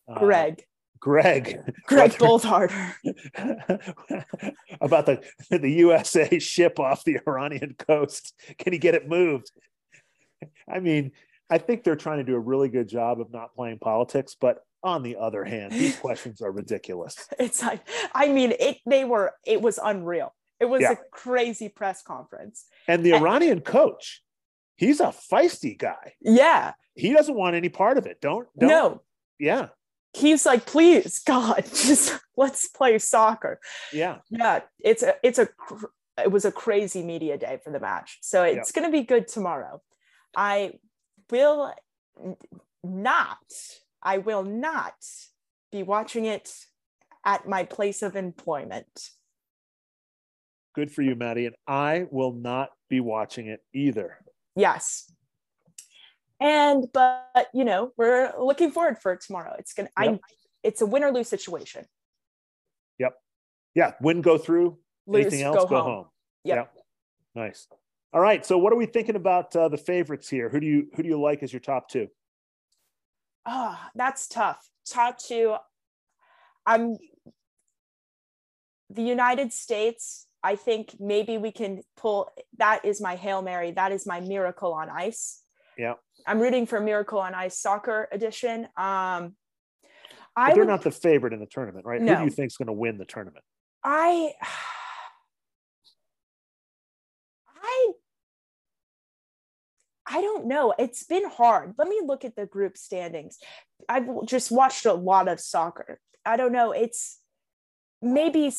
uh, 0.08 0.20
greg 0.20 0.63
Greg 1.00 1.58
greg 1.86 2.12
Berhalter. 2.12 2.70
about 4.82 5.06
the 5.06 5.24
the 5.50 5.72
USA 5.72 6.39
ship 6.39 6.77
off 6.77 7.06
the 7.06 7.20
Iranian 7.25 7.75
coast. 7.77 8.34
Can 8.58 8.74
he 8.74 8.79
get 8.79 8.96
it 8.96 9.08
moved? 9.08 9.50
I 10.68 10.79
mean, 10.79 11.12
I 11.50 11.58
think 11.58 11.84
they're 11.84 11.96
trying 11.96 12.18
to 12.20 12.24
do 12.24 12.36
a 12.36 12.39
really 12.39 12.70
good 12.70 12.88
job 12.88 13.20
of 13.20 13.32
not 13.32 13.56
playing 13.56 13.79
politics, 13.79 14.36
but 14.39 14.60
on 14.84 15.03
the 15.03 15.18
other 15.18 15.44
hand, 15.44 15.72
these 15.74 15.98
questions 16.06 16.41
are 16.41 16.51
ridiculous. 16.51 17.27
it's 17.39 17.62
like 17.62 17.82
i 18.13 18.27
mean 18.29 18.53
it 18.60 18.77
they 18.86 19.03
were 19.03 19.34
it 19.46 19.62
was 19.62 19.77
unreal 19.84 20.34
it 20.60 20.65
was 20.65 20.82
Yeah. 20.82 20.91
a 20.94 20.98
crazy 21.12 21.68
press 21.70 22.01
conference 22.01 22.65
And 22.88 23.03
the 23.06 23.12
And- 23.13 23.22
Iranian 23.22 23.62
coach, 23.62 24.22
he's 24.77 25.00
a 25.01 25.08
feisty 25.32 25.77
guy. 25.77 26.13
yeah 26.22 26.74
He 26.96 27.12
doesn't 27.13 27.36
want 27.36 27.56
any 27.56 27.70
part 27.70 27.98
of 27.98 28.06
it. 28.06 28.22
Don't, 28.22 28.48
don't 28.58 28.70
no 28.70 29.01
yeah, 29.39 29.68
he's 30.13 30.46
like 30.46 30.65
please 30.65 31.20
god 31.20 31.63
just 31.89 32.18
let's 32.38 32.68
play 32.70 32.98
soccer 33.00 33.60
yeah. 33.91 34.18
yeah 34.29 34.62
it's 34.79 35.03
a 35.03 35.15
it's 35.24 35.39
a 35.39 35.48
it 36.24 36.32
was 36.32 36.44
a 36.46 36.51
crazy 36.51 37.03
media 37.03 37.38
day 37.38 37.60
for 37.63 37.72
the 37.72 37.79
match 37.79 38.18
so 38.22 38.44
it's 38.44 38.72
going 38.74 38.86
to 38.86 38.91
be 38.91 39.03
good 39.03 39.27
tomorrow 39.27 39.82
i 40.36 40.72
will 41.31 41.74
not 42.83 43.38
i 44.01 44.17
will 44.17 44.43
not 44.43 44.95
be 45.71 45.83
watching 45.83 46.25
it 46.25 46.53
at 47.25 47.48
my 47.48 47.63
place 47.63 48.01
of 48.01 48.15
employment 48.15 49.09
Good 50.75 50.91
for 50.91 51.01
you, 51.01 51.15
Maddie. 51.15 51.48
And 51.48 51.55
I 51.67 52.05
will 52.12 52.31
not 52.31 52.69
be 52.89 53.00
watching 53.01 53.48
it 53.48 53.62
either. 53.74 54.17
yes 54.55 55.12
and 56.39 56.86
but 56.93 57.48
you 57.53 57.65
know 57.65 57.91
we're 57.98 58.31
looking 58.39 58.71
forward 58.71 58.98
for 59.01 59.15
tomorrow 59.15 59.55
it's 59.59 59.74
gonna 59.74 59.89
i 59.98 60.17
it's 60.63 60.81
a 60.81 60.86
win 60.86 61.03
or 61.03 61.12
lose 61.12 61.27
situation 61.27 61.86
Yep. 63.00 63.15
Yeah, 63.75 63.93
win, 64.01 64.21
go 64.21 64.38
through. 64.38 64.77
lose 65.07 65.27
Anything 65.27 65.43
else, 65.43 65.55
go, 65.63 65.67
go, 65.67 65.75
home, 65.81 65.86
home. 65.86 66.05
Yep. 66.43 66.71
Yeah. 66.75 67.41
Nice. 67.43 67.67
All 68.12 68.22
right. 68.22 68.46
So, 68.46 68.58
what 68.58 68.74
are 68.74 68.78
we 68.78 68.86
thinking 68.86 69.16
about 69.16 69.56
uh, 69.56 69.70
the 69.70 69.78
favorites 69.78 70.30
here? 70.30 70.50
Who 70.50 70.60
do 70.60 70.66
you 70.66 70.88
who 70.96 71.04
do 71.04 71.10
you 71.10 71.22
like 71.22 71.44
as 71.44 71.54
your 71.54 71.60
top 71.60 71.89
two? 71.89 72.08
oh 73.46 73.80
that's 73.96 74.28
tough 74.28 74.70
top 74.86 75.18
two 75.18 75.56
i'm 76.66 76.98
the 78.89 79.01
united 79.01 79.54
states 79.54 80.28
i 80.44 80.56
think 80.58 80.94
maybe 81.00 81.38
we 81.38 81.50
can 81.50 81.82
pull 81.96 82.30
that 82.58 82.84
is 82.84 83.00
my 83.00 83.16
hail 83.16 83.42
mary 83.42 83.72
that 83.72 83.94
is 83.94 84.06
my 84.06 84.20
miracle 84.20 84.74
on 84.74 84.89
ice 84.89 85.42
Yeah. 85.78 85.94
i'm 86.28 86.39
rooting 86.39 86.66
for 86.66 86.82
miracle 86.82 87.20
on 87.20 87.34
ice 87.34 87.58
soccer 87.58 88.10
edition 88.12 88.66
um 88.75 89.36
But 90.36 90.36
i 90.36 90.54
they're 90.54 90.66
would, 90.66 90.68
not 90.68 90.84
the 90.84 90.92
favorite 90.92 91.32
in 91.32 91.39
the 91.39 91.48
tournament, 91.48 91.86
right? 91.86 92.01
Who 92.01 92.16
do 92.16 92.24
you 92.25 92.30
think 92.30 92.48
is 92.48 92.58
going 92.58 92.68
to 92.68 92.74
win 92.74 92.98
the 92.98 93.06
tournament? 93.06 93.46
i 93.86 94.34
I 100.12 100.22
don't 100.22 100.48
know. 100.48 100.74
It's 100.80 101.04
been 101.04 101.30
hard. 101.30 101.75
Let 101.78 101.88
me 101.88 102.01
look 102.04 102.25
at 102.25 102.36
the 102.36 102.48
group 102.48 102.78
standings. 102.78 103.38
I've 103.88 104.08
just 104.25 104.51
watched 104.51 104.86
a 104.86 104.94
lot 104.94 105.28
of 105.28 105.39
soccer. 105.39 106.00
I 106.25 106.36
don't 106.36 106.51
know. 106.51 106.72
It's 106.72 107.20
maybe 108.01 108.51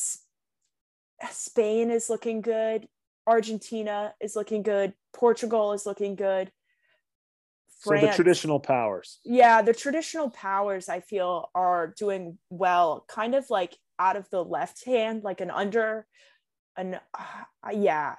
Spain 1.29 1.91
is 1.91 2.09
looking 2.09 2.41
good. 2.41 2.87
Argentina 3.27 4.13
is 4.21 4.35
looking 4.35 4.63
good. 4.63 4.93
Portugal 5.13 5.73
is 5.73 5.85
looking 5.85 6.15
good. 6.15 6.51
So 7.81 7.99
the 7.99 8.13
traditional 8.15 8.59
powers. 8.59 9.19
Yeah, 9.25 9.61
the 9.61 9.73
traditional 9.73 10.29
powers 10.29 10.87
I 10.87 10.99
feel 10.99 11.49
are 11.53 11.93
doing 11.97 12.37
well, 12.49 13.05
kind 13.09 13.33
of 13.35 13.49
like 13.49 13.75
out 13.99 14.15
of 14.15 14.29
the 14.29 14.43
left 14.43 14.85
hand, 14.85 15.23
like 15.23 15.41
an 15.41 15.51
under, 15.51 16.05
an 16.77 16.99
uh, 17.17 17.69
yeah. 17.71 18.15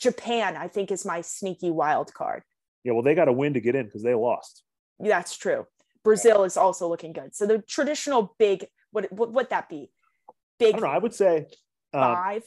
Japan, 0.00 0.56
I 0.56 0.68
think, 0.68 0.90
is 0.90 1.04
my 1.04 1.20
sneaky 1.22 1.70
wild 1.70 2.12
card. 2.12 2.42
Yeah. 2.88 2.94
Well, 2.94 3.02
they 3.02 3.14
got 3.14 3.26
to 3.26 3.32
win 3.32 3.52
to 3.52 3.60
get 3.60 3.74
in 3.74 3.84
because 3.84 4.02
they 4.02 4.14
lost. 4.14 4.62
That's 4.98 5.36
true. 5.36 5.66
Brazil 6.02 6.44
is 6.44 6.56
also 6.56 6.88
looking 6.88 7.12
good. 7.12 7.34
So 7.34 7.44
the 7.46 7.58
traditional 7.58 8.34
big, 8.38 8.64
what 8.92 9.12
what 9.12 9.30
would 9.34 9.50
that 9.50 9.68
be? 9.68 9.90
I 10.28 10.32
Big 10.58 10.72
don't 10.72 10.82
know. 10.82 10.88
I 10.88 10.96
would 10.98 11.12
say, 11.14 11.46
um, 11.92 12.00
five, 12.14 12.42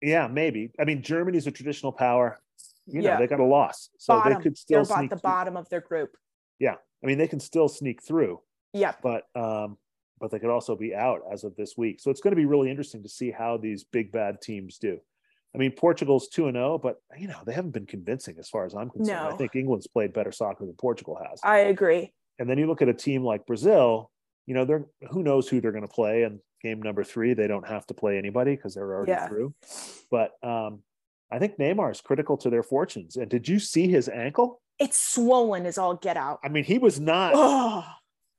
yeah, 0.00 0.26
maybe. 0.26 0.72
I 0.80 0.84
mean, 0.84 1.02
Germany's 1.02 1.46
a 1.46 1.50
traditional 1.50 1.92
power. 1.92 2.40
You 2.86 3.02
know, 3.02 3.10
Yeah. 3.10 3.18
they 3.18 3.26
got 3.26 3.40
a 3.40 3.44
loss, 3.44 3.90
so 3.98 4.14
bottom. 4.14 4.32
they 4.38 4.42
could 4.42 4.52
They're 4.52 4.56
still 4.56 4.80
about 4.82 4.98
sneak. 4.98 5.10
the 5.10 5.16
through. 5.16 5.30
bottom 5.30 5.56
of 5.58 5.68
their 5.68 5.80
group. 5.82 6.16
Yeah, 6.58 6.76
I 7.02 7.06
mean, 7.06 7.18
they 7.18 7.28
can 7.28 7.40
still 7.40 7.68
sneak 7.68 8.02
through. 8.02 8.40
Yeah, 8.72 8.94
but 9.02 9.24
um, 9.34 9.76
but 10.18 10.30
they 10.30 10.38
could 10.38 10.50
also 10.50 10.74
be 10.76 10.94
out 10.94 11.20
as 11.30 11.44
of 11.44 11.54
this 11.56 11.76
week. 11.76 12.00
So 12.00 12.10
it's 12.10 12.20
going 12.22 12.32
to 12.32 12.36
be 12.36 12.46
really 12.46 12.70
interesting 12.70 13.02
to 13.02 13.08
see 13.08 13.30
how 13.30 13.56
these 13.58 13.84
big 13.84 14.10
bad 14.12 14.40
teams 14.40 14.78
do. 14.78 15.00
I 15.54 15.58
mean, 15.58 15.70
Portugal's 15.72 16.28
two 16.28 16.46
and 16.48 16.56
zero, 16.56 16.78
but 16.78 16.96
you 17.16 17.28
know 17.28 17.38
they 17.46 17.52
haven't 17.52 17.70
been 17.72 17.86
convincing 17.86 18.36
as 18.38 18.48
far 18.48 18.64
as 18.66 18.74
I'm 18.74 18.90
concerned. 18.90 19.20
No. 19.22 19.28
I 19.30 19.36
think 19.36 19.54
England's 19.54 19.86
played 19.86 20.12
better 20.12 20.32
soccer 20.32 20.64
than 20.66 20.74
Portugal 20.74 21.18
has. 21.28 21.40
I 21.44 21.58
agree. 21.58 22.12
and 22.38 22.48
then 22.50 22.58
you 22.58 22.66
look 22.66 22.82
at 22.82 22.88
a 22.88 22.94
team 22.94 23.22
like 23.22 23.46
Brazil, 23.46 24.10
you 24.46 24.54
know, 24.54 24.64
they're 24.64 24.86
who 25.10 25.22
knows 25.22 25.48
who 25.48 25.60
they're 25.60 25.72
going 25.72 25.86
to 25.86 25.92
play. 25.92 26.24
And 26.24 26.40
game 26.62 26.82
number 26.82 27.04
three, 27.04 27.34
they 27.34 27.46
don't 27.46 27.66
have 27.68 27.86
to 27.86 27.94
play 27.94 28.18
anybody 28.18 28.56
because 28.56 28.74
they're 28.74 28.92
already 28.92 29.12
Yeah. 29.12 29.28
through. 29.28 29.54
But 30.10 30.32
um, 30.42 30.82
I 31.30 31.38
think 31.38 31.56
Neymar 31.58 31.92
is 31.92 32.00
critical 32.00 32.36
to 32.38 32.50
their 32.50 32.62
fortunes. 32.64 33.16
And 33.16 33.28
did 33.30 33.48
you 33.48 33.58
see 33.60 33.86
his 33.88 34.08
ankle? 34.08 34.60
It's 34.80 34.98
swollen 34.98 35.66
as 35.66 35.78
all 35.78 35.94
get 35.94 36.16
out. 36.16 36.40
I 36.42 36.48
mean, 36.48 36.64
he 36.64 36.78
was 36.78 36.98
not 36.98 37.32
Oh, 37.36 37.84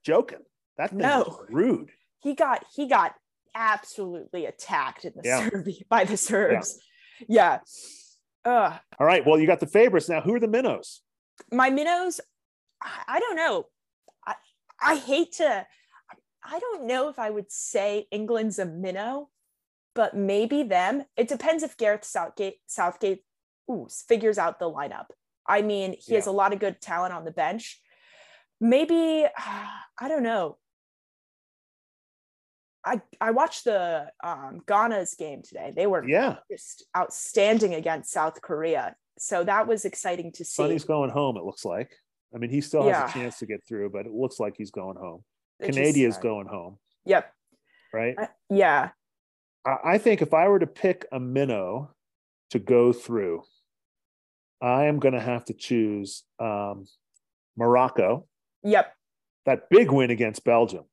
joking. 0.03 0.39
That 0.77 0.89
thing 0.89 1.00
No. 1.00 1.19
was 1.19 1.48
rude. 1.50 1.91
he 2.19 2.34
got 2.36 2.65
he 2.75 2.88
got 2.89 3.15
absolutely 3.53 4.45
attacked 4.45 5.05
in 5.05 5.13
the 5.15 5.22
Yeah. 5.24 5.50
By 5.89 6.03
the 6.03 6.17
Serbs. 6.17 6.75
Yeah. 6.77 6.81
Ugh. 8.45 8.74
All 9.00 9.07
right. 9.07 9.25
Well, 9.25 9.39
you 9.39 9.48
got 9.48 9.60
the 9.60 9.67
favorites 9.67 10.10
now. 10.10 10.22
Who 10.22 10.34
are 10.36 10.39
the 10.39 10.48
minnows? 10.48 11.01
my 11.51 11.69
minnows 11.69 12.19
I, 12.81 12.89
I 13.07 13.19
don't 13.19 13.36
know 13.36 13.65
I, 14.25 14.36
I 14.81 14.95
hate 14.98 15.34
to 15.34 15.65
i 16.43 16.60
don't 16.60 16.86
know 16.86 17.10
if 17.10 17.19
i 17.19 17.29
would 17.29 17.51
say 17.51 18.07
england's 18.12 18.60
a 18.60 18.65
minnow 18.65 19.29
but 19.93 20.15
maybe 20.15 20.63
them 20.63 21.03
it 21.17 21.27
depends 21.27 21.63
if 21.63 21.77
gareth 21.77 22.05
southgate 22.05 22.57
southgate 22.67 23.24
ooh, 23.69 23.88
figures 24.07 24.38
out 24.38 24.60
the 24.60 24.69
lineup 24.69 25.07
i 25.48 25.62
mean 25.62 25.95
he 26.00 26.15
has 26.15 26.27
a 26.27 26.31
lot 26.31 26.53
of 26.53 26.60
good 26.60 26.81
talent 26.81 27.13
on 27.13 27.25
the 27.25 27.31
bench 27.31 27.79
maybe 28.60 29.25
i 29.38 30.07
don't 30.07 30.24
know 30.24 30.57
I, 32.86 33.01
I 33.20 33.32
watched 33.32 33.63
the 33.65 34.12
um, 34.24 34.62
Ghana's 34.68 35.15
game 35.15 35.42
today. 35.42 35.74
They 35.75 35.88
were 35.88 36.08
Yeah. 36.08 36.38
just 36.51 36.86
outstanding 36.96 37.74
against 37.74 38.12
South 38.12 38.42
Korea. 38.42 38.96
So 39.18 39.44
that 39.44 39.68
was 39.68 39.86
exciting 39.86 40.32
to 40.34 40.46
see. 40.46 40.56
Sonny's 40.56 40.84
going 40.86 41.10
home, 41.10 41.38
it 41.38 41.44
looks 41.44 41.65
like. 41.65 41.92
I 42.34 42.38
mean, 42.38 42.50
he 42.50 42.62
still 42.62 42.84
has 42.84 42.92
Yeah. 42.92 43.10
a 43.10 43.12
chance 43.12 43.39
to 43.39 43.46
get 43.46 43.65
through, 43.68 43.89
but 43.89 44.06
it 44.06 44.12
looks 44.12 44.39
like 44.39 44.56
he's 44.58 44.72
going 44.72 44.98
home. 44.98 45.24
It 45.60 45.68
just, 45.68 45.77
Canadia's 45.77 46.18
uh, 46.18 46.22
going 46.22 46.48
home, 46.48 46.77
Yep. 47.06 47.32
right? 47.94 48.15
I- 48.20 48.30
yeah. 48.50 48.89
I, 49.65 49.77
I 49.94 49.98
think 49.98 50.22
if 50.22 50.34
I 50.34 50.48
were 50.48 50.60
to 50.60 50.68
pick 50.68 51.06
a 51.12 51.20
minnow 51.20 51.92
to 52.51 52.60
go 52.60 52.94
through, 52.94 53.44
I 54.62 54.86
am 54.86 55.00
going 55.00 55.13
to 55.13 55.22
have 55.22 55.46
to 55.46 55.54
choose 55.54 56.24
um, 56.39 56.86
Morocco. 57.58 58.27
Yep. 58.63 58.94
That 59.46 59.70
big 59.70 59.92
win 59.92 60.12
against 60.12 60.44
Belgium. 60.44 60.86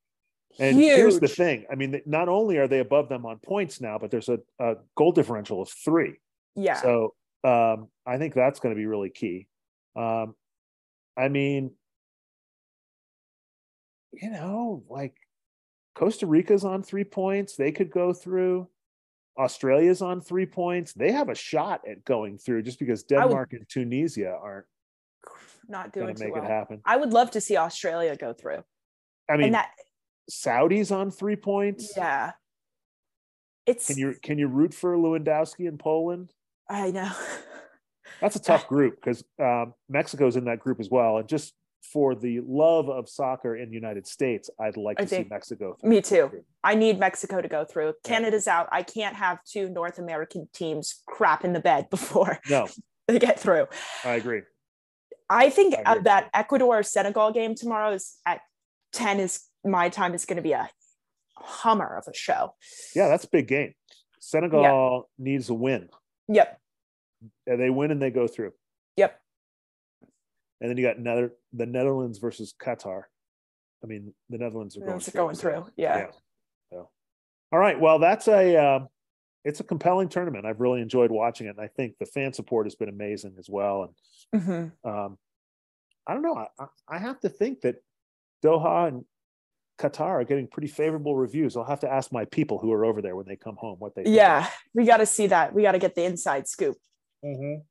And 0.59 0.76
here's 0.76 1.18
the 1.21 1.28
thing: 1.28 1.64
I 1.71 1.75
mean, 1.75 2.00
not 2.06 2.28
only 2.28 2.59
are 2.59 2.68
they 2.68 2.80
above 2.80 3.09
them 3.09 3.25
on 3.26 3.38
points 3.38 3.80
now, 3.80 3.99
but 3.99 4.11
there's 4.11 4.28
a, 4.28 4.38
a 4.59 4.76
goal 4.97 5.12
differential 5.12 5.62
of 5.62 5.71
three. 5.71 6.18
Yeah. 6.54 6.80
So 6.80 7.14
um, 7.44 7.88
I 8.06 8.18
think 8.18 8.35
that's 8.35 8.61
going 8.61 8.75
to 8.75 8.78
be 8.78 8.87
really 8.87 9.11
key. 9.11 9.49
Um, 9.97 10.35
I 11.16 11.28
mean, 11.28 11.73
you 14.12 14.30
know, 14.30 14.82
like 14.88 15.14
Costa 15.94 16.26
Rica's 16.26 16.64
on 16.64 16.82
three 16.82 17.04
points. 17.04 17.56
They 17.56 17.73
could 17.73 17.90
go 17.90 18.12
through. 18.12 18.68
Australia's 19.38 20.02
on 20.02 20.21
three 20.21 20.44
points. 20.44 20.92
They 20.92 21.12
have 21.12 21.30
a 21.30 21.35
shot 21.35 21.82
at 21.88 22.04
going 22.04 22.37
through 22.37 22.62
just 22.62 22.78
because 22.78 23.04
I 23.11 23.16
would- 23.16 23.30
Denmark 23.30 23.52
and 23.54 23.66
Tunisia 23.68 24.37
aren't 24.37 24.66
Not 25.68 25.92
doing 25.92 26.14
to 26.14 26.25
make 26.25 26.35
well. 26.35 26.44
it 26.44 26.49
happen. 26.49 26.82
I 26.85 26.97
would 26.99 27.12
love 27.14 27.30
to 27.32 27.40
see 27.40 27.56
Australia 27.56 28.14
go 28.16 28.35
through. 28.35 28.62
I 29.30 29.37
mean, 29.37 29.47
and 29.47 29.54
that 29.54 29.71
Saudi's 30.29 30.91
on 30.91 31.11
three 31.11 31.37
points. 31.37 31.93
yeah. 31.97 32.33
It's 33.64 33.87
Can 33.87 33.97
you 33.99 34.14
can 34.23 34.38
you 34.38 34.49
root 34.49 34.75
for 34.75 34.97
Lewandowski 34.97 35.69
in 35.69 35.79
Poland? 35.79 36.33
I 36.69 36.91
know. 36.91 37.11
That's 38.21 38.35
a 38.37 38.41
tough 38.43 38.67
group 38.67 38.97
because 38.97 39.23
um, 39.41 39.75
Mexico's 39.88 40.37
in 40.37 40.45
that 40.47 40.59
group 40.59 40.81
as 40.81 40.91
well. 40.91 41.19
And 41.19 41.29
just 41.29 41.55
for 41.93 42.14
the 42.14 42.41
love 42.47 42.88
of 42.88 43.09
soccer 43.09 43.57
in 43.57 43.69
the 43.69 43.75
United 43.75 44.07
States, 44.07 44.50
I'd 44.61 44.76
like 44.76 45.00
I 45.00 45.05
to 45.05 45.09
see 45.09 45.26
Mexico. 45.31 45.76
through 45.81 45.91
Me 45.91 46.00
too. 46.00 46.31
I 46.64 46.75
need 46.75 46.99
Mexico 46.99 47.41
to 47.41 47.49
go 47.49 47.64
through. 47.64 47.95
Canada's 48.05 48.49
out. 48.49 48.69
I 48.73 48.83
can't 48.83 49.14
have 49.17 49.38
two 49.45 49.69
North 49.69 49.99
American 49.99 50.49
teams 50.52 51.02
crap 51.07 51.45
in 51.45 51.52
the 51.52 51.61
bed 51.61 51.88
before 51.91 52.38
No, 52.50 52.69
they 53.09 53.19
get 53.21 53.38
through. 53.38 53.67
I 54.05 54.14
agree. 54.14 54.43
I 55.31 55.50
think 55.50 55.75
I 55.87 55.93
agree. 55.93 56.02
that 56.05 56.31
Ecuador 56.35 56.83
Senegal 56.83 57.33
game 57.33 57.55
tomorrow 57.55 57.93
is 57.93 58.17
at 58.26 58.41
10 58.93 59.21
is 59.21 59.41
my 59.64 59.88
time 59.88 60.14
is 60.14 60.25
going 60.25 60.37
to 60.37 60.42
be 60.42 60.52
a 60.52 60.69
hummer 61.37 61.97
of 61.97 62.04
a 62.09 62.14
show. 62.14 62.54
Yeah, 62.95 63.09
that's 63.09 63.25
a 63.25 63.28
big 63.28 63.49
game. 63.49 63.75
Senegal 64.21 65.08
needs 65.19 65.49
a 65.50 65.54
win. 65.54 65.89
Yep. 66.28 66.58
And 67.47 67.60
they 67.60 67.71
win 67.71 67.91
and 67.91 68.00
they 68.00 68.10
go 68.10 68.26
through. 68.26 68.52
Yep. 68.97 69.19
And 70.60 70.71
then 70.71 70.76
you 70.76 70.84
got 70.84 70.99
Nether- 70.99 71.34
the 71.52 71.67
Netherlands 71.67 72.19
versus 72.19 72.54
Qatar. 72.60 73.04
I 73.82 73.87
mean, 73.87 74.15
the 74.30 74.39
Netherlands 74.39 74.76
are 74.76 74.80
going 74.80 75.00
through. 75.00 75.13
going 75.21 75.34
through. 75.34 75.67
Yeah. 75.76 76.06
So, 76.73 76.89
all 77.50 77.58
right. 77.58 77.78
Well, 77.80 77.99
that's 77.99 78.28
a 78.28 78.56
um, 78.56 78.89
it's 79.45 79.58
a 79.58 79.65
compelling 79.65 80.08
tournament. 80.08 80.47
I've 80.47 80.60
really 80.60 80.80
enjoyed 80.80 81.10
watching 81.10 81.49
it, 81.49 81.50
and 81.56 81.60
I 81.60 81.67
think 81.67 81.97
the 81.99 82.06
fan 82.06 82.32
support 82.32 82.67
has 82.67 82.76
been 82.76 82.89
amazing 82.89 83.34
as 83.41 83.49
well. 83.50 83.93
And 84.32 84.43
Mhm. 84.43 84.73
um, 84.89 85.19
I 86.06 86.15
don't 86.15 86.23
know. 86.23 86.37
I, 86.37 86.47
I- 86.63 86.69
I 86.97 86.99
have 86.99 87.19
to 87.21 87.28
think 87.28 87.63
that 87.63 87.76
Doha 88.45 88.87
and 88.89 89.04
Qatar 89.82 90.21
are 90.21 90.25
getting 90.25 90.47
pretty 90.47 90.68
favorable 90.68 91.16
reviews. 91.16 91.56
I'll 91.56 91.64
have 91.64 91.80
to 91.80 91.92
ask 91.92 92.12
my 92.12 92.25
people 92.26 92.58
who 92.58 92.73
are 92.73 92.84
over 92.84 93.02
there 93.02 93.16
when 93.16 93.26
they 93.26 93.34
come 93.36 93.56
home 93.56 93.76
what 93.80 93.95
they. 93.97 94.04
think. 94.04 94.14
Yeah. 94.14 94.47
We 94.75 94.84
got 94.86 94.99
to 94.99 95.06
see 95.06 95.26
that. 95.26 95.52
We 95.52 95.62
got 95.62 95.73
to 95.73 95.78
get 95.78 95.97
the 95.97 96.04
inside 96.04 96.47
scoop. 96.47 96.76
Mhm. 97.25 97.62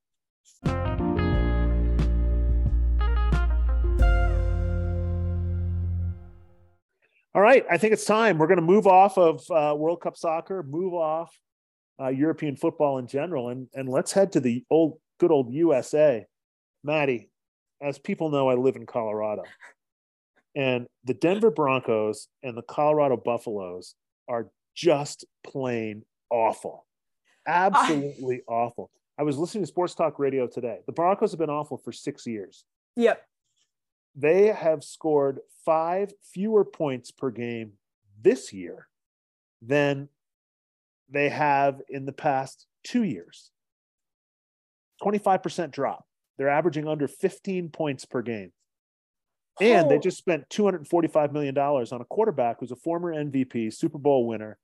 All 7.34 7.42
right, 7.42 7.66
I 7.72 7.78
think 7.78 7.94
it's 7.94 8.04
time. 8.04 8.38
We're 8.38 8.48
going 8.48 8.60
to 8.60 8.62
move 8.66 8.88
off 8.88 9.18
of 9.18 9.50
uh, 9.50 9.74
World 9.78 10.02
Cup 10.02 10.18
soccer, 10.18 10.64
move 10.64 10.94
off 10.94 11.34
uh, 11.98 12.10
European 12.10 12.58
football 12.58 12.98
in 12.98 13.08
general, 13.08 13.50
and 13.50 13.68
and 13.74 13.88
let's 13.88 14.12
head 14.12 14.34
to 14.34 14.42
the 14.42 14.66
old, 14.70 15.00
good 15.18 15.32
old 15.32 15.54
USA. 15.54 16.26
Maddie, 16.84 17.30
as 17.82 17.98
people 17.98 18.30
know, 18.32 18.50
I 18.50 18.56
live 18.56 18.76
in 18.76 18.86
Colorado, 18.86 19.44
and 20.56 20.88
the 21.04 21.14
Denver 21.14 21.52
Broncos 21.52 22.28
and 22.44 22.58
the 22.58 22.62
Colorado 22.62 23.18
Buffaloes 23.18 23.96
are 24.28 24.50
just 24.76 25.26
plain 25.44 26.04
awful, 26.30 26.86
absolutely 27.48 28.42
awful. 28.48 28.90
I 29.18 29.24
was 29.24 29.38
listening 29.38 29.64
to 29.64 29.68
Sports 29.68 29.94
Talk 29.96 30.20
Radio 30.20 30.48
today. 30.48 30.80
The 30.86 30.92
Broncos 30.94 31.32
have 31.32 31.40
been 31.40 31.50
awful 31.50 31.78
for 31.78 31.92
six 31.92 32.26
years 32.26 32.66
Yep. 32.96 33.22
they 34.16 34.48
have 34.48 34.84
scored 34.84 35.40
five 35.66 36.12
fewer 36.34 36.66
points 36.66 37.12
per 37.12 37.30
game 37.32 37.74
this 38.22 38.52
year 38.52 38.88
than 39.62 40.10
they 41.10 41.30
have 41.30 41.82
in 41.90 42.06
the 42.06 42.12
past 42.14 42.66
two 42.84 43.04
years. 43.04 43.52
25% 45.04 45.72
drop. 45.72 46.06
They're 46.38 46.50
averaging 46.50 46.88
under 46.88 47.08
15 47.08 47.70
points 47.70 48.06
per 48.06 48.22
game. 48.22 48.52
And 49.62 49.90
they 49.90 50.00
just 50.00 50.18
spent 50.18 50.50
$245 50.50 51.32
million 51.32 51.58
on 51.58 52.02
a 52.02 52.06
quarterback 52.06 52.58
who's 52.60 52.72
a 52.72 52.76
former 52.76 53.14
MVP, 53.14 53.74
Super 53.74 53.98
Bowl 53.98 54.28
winner, 54.28 54.58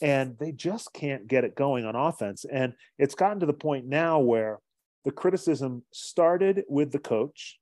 and 0.00 0.36
they 0.38 0.52
just 0.52 0.92
can't 0.92 1.26
get 1.26 1.44
it 1.44 1.54
going 1.54 1.84
on 1.84 1.94
offense. 1.96 2.44
And 2.50 2.74
it's 2.98 3.14
gotten 3.14 3.40
to 3.40 3.46
the 3.46 3.52
point 3.52 3.86
now 3.86 4.20
where 4.20 4.58
the 5.04 5.10
criticism 5.12 5.84
started 5.92 6.64
with 6.68 6.92
the 6.92 6.98
coach, 6.98 7.58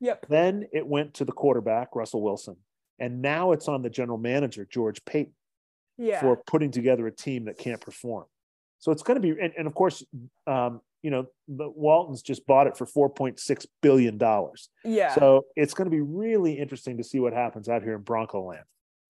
Yep. 0.00 0.26
then 0.28 0.66
it 0.72 0.86
went 0.86 1.14
to 1.14 1.24
the 1.24 1.32
quarterback, 1.32 1.94
Russell 1.94 2.22
Wilson. 2.22 2.56
And 2.98 3.20
now 3.22 3.52
it's 3.52 3.68
on 3.68 3.82
the 3.82 3.90
general 3.90 4.18
manager, 4.18 4.64
George 4.64 5.04
Paton, 5.04 5.34
Yeah. 5.98 6.20
for 6.20 6.36
putting 6.46 6.70
together 6.70 7.06
a 7.06 7.12
team 7.12 7.44
that 7.44 7.58
can't 7.58 7.80
perform. 7.80 8.24
So 8.78 8.92
it's 8.92 9.02
going 9.02 9.20
to 9.20 9.34
be, 9.34 9.38
and, 9.40 9.52
and 9.58 9.66
of 9.66 9.74
course, 9.74 10.02
um, 10.46 10.80
you 11.02 11.10
know, 11.10 11.26
the 11.48 11.68
Waltons 11.68 12.22
just 12.22 12.46
bought 12.46 12.66
it 12.66 12.76
for 12.76 12.86
$4.6 12.86 13.66
billion. 13.82 14.18
yeah. 14.84 15.14
So 15.14 15.46
it's 15.56 15.74
going 15.74 15.86
to 15.86 15.90
be 15.90 16.00
really 16.02 16.58
interesting 16.58 16.98
to 16.98 17.04
see 17.04 17.20
what 17.20 17.32
happens 17.32 17.68
out 17.68 17.82
here 17.82 17.94
in 17.94 18.02
Bronco 18.02 18.42
land 18.42 18.64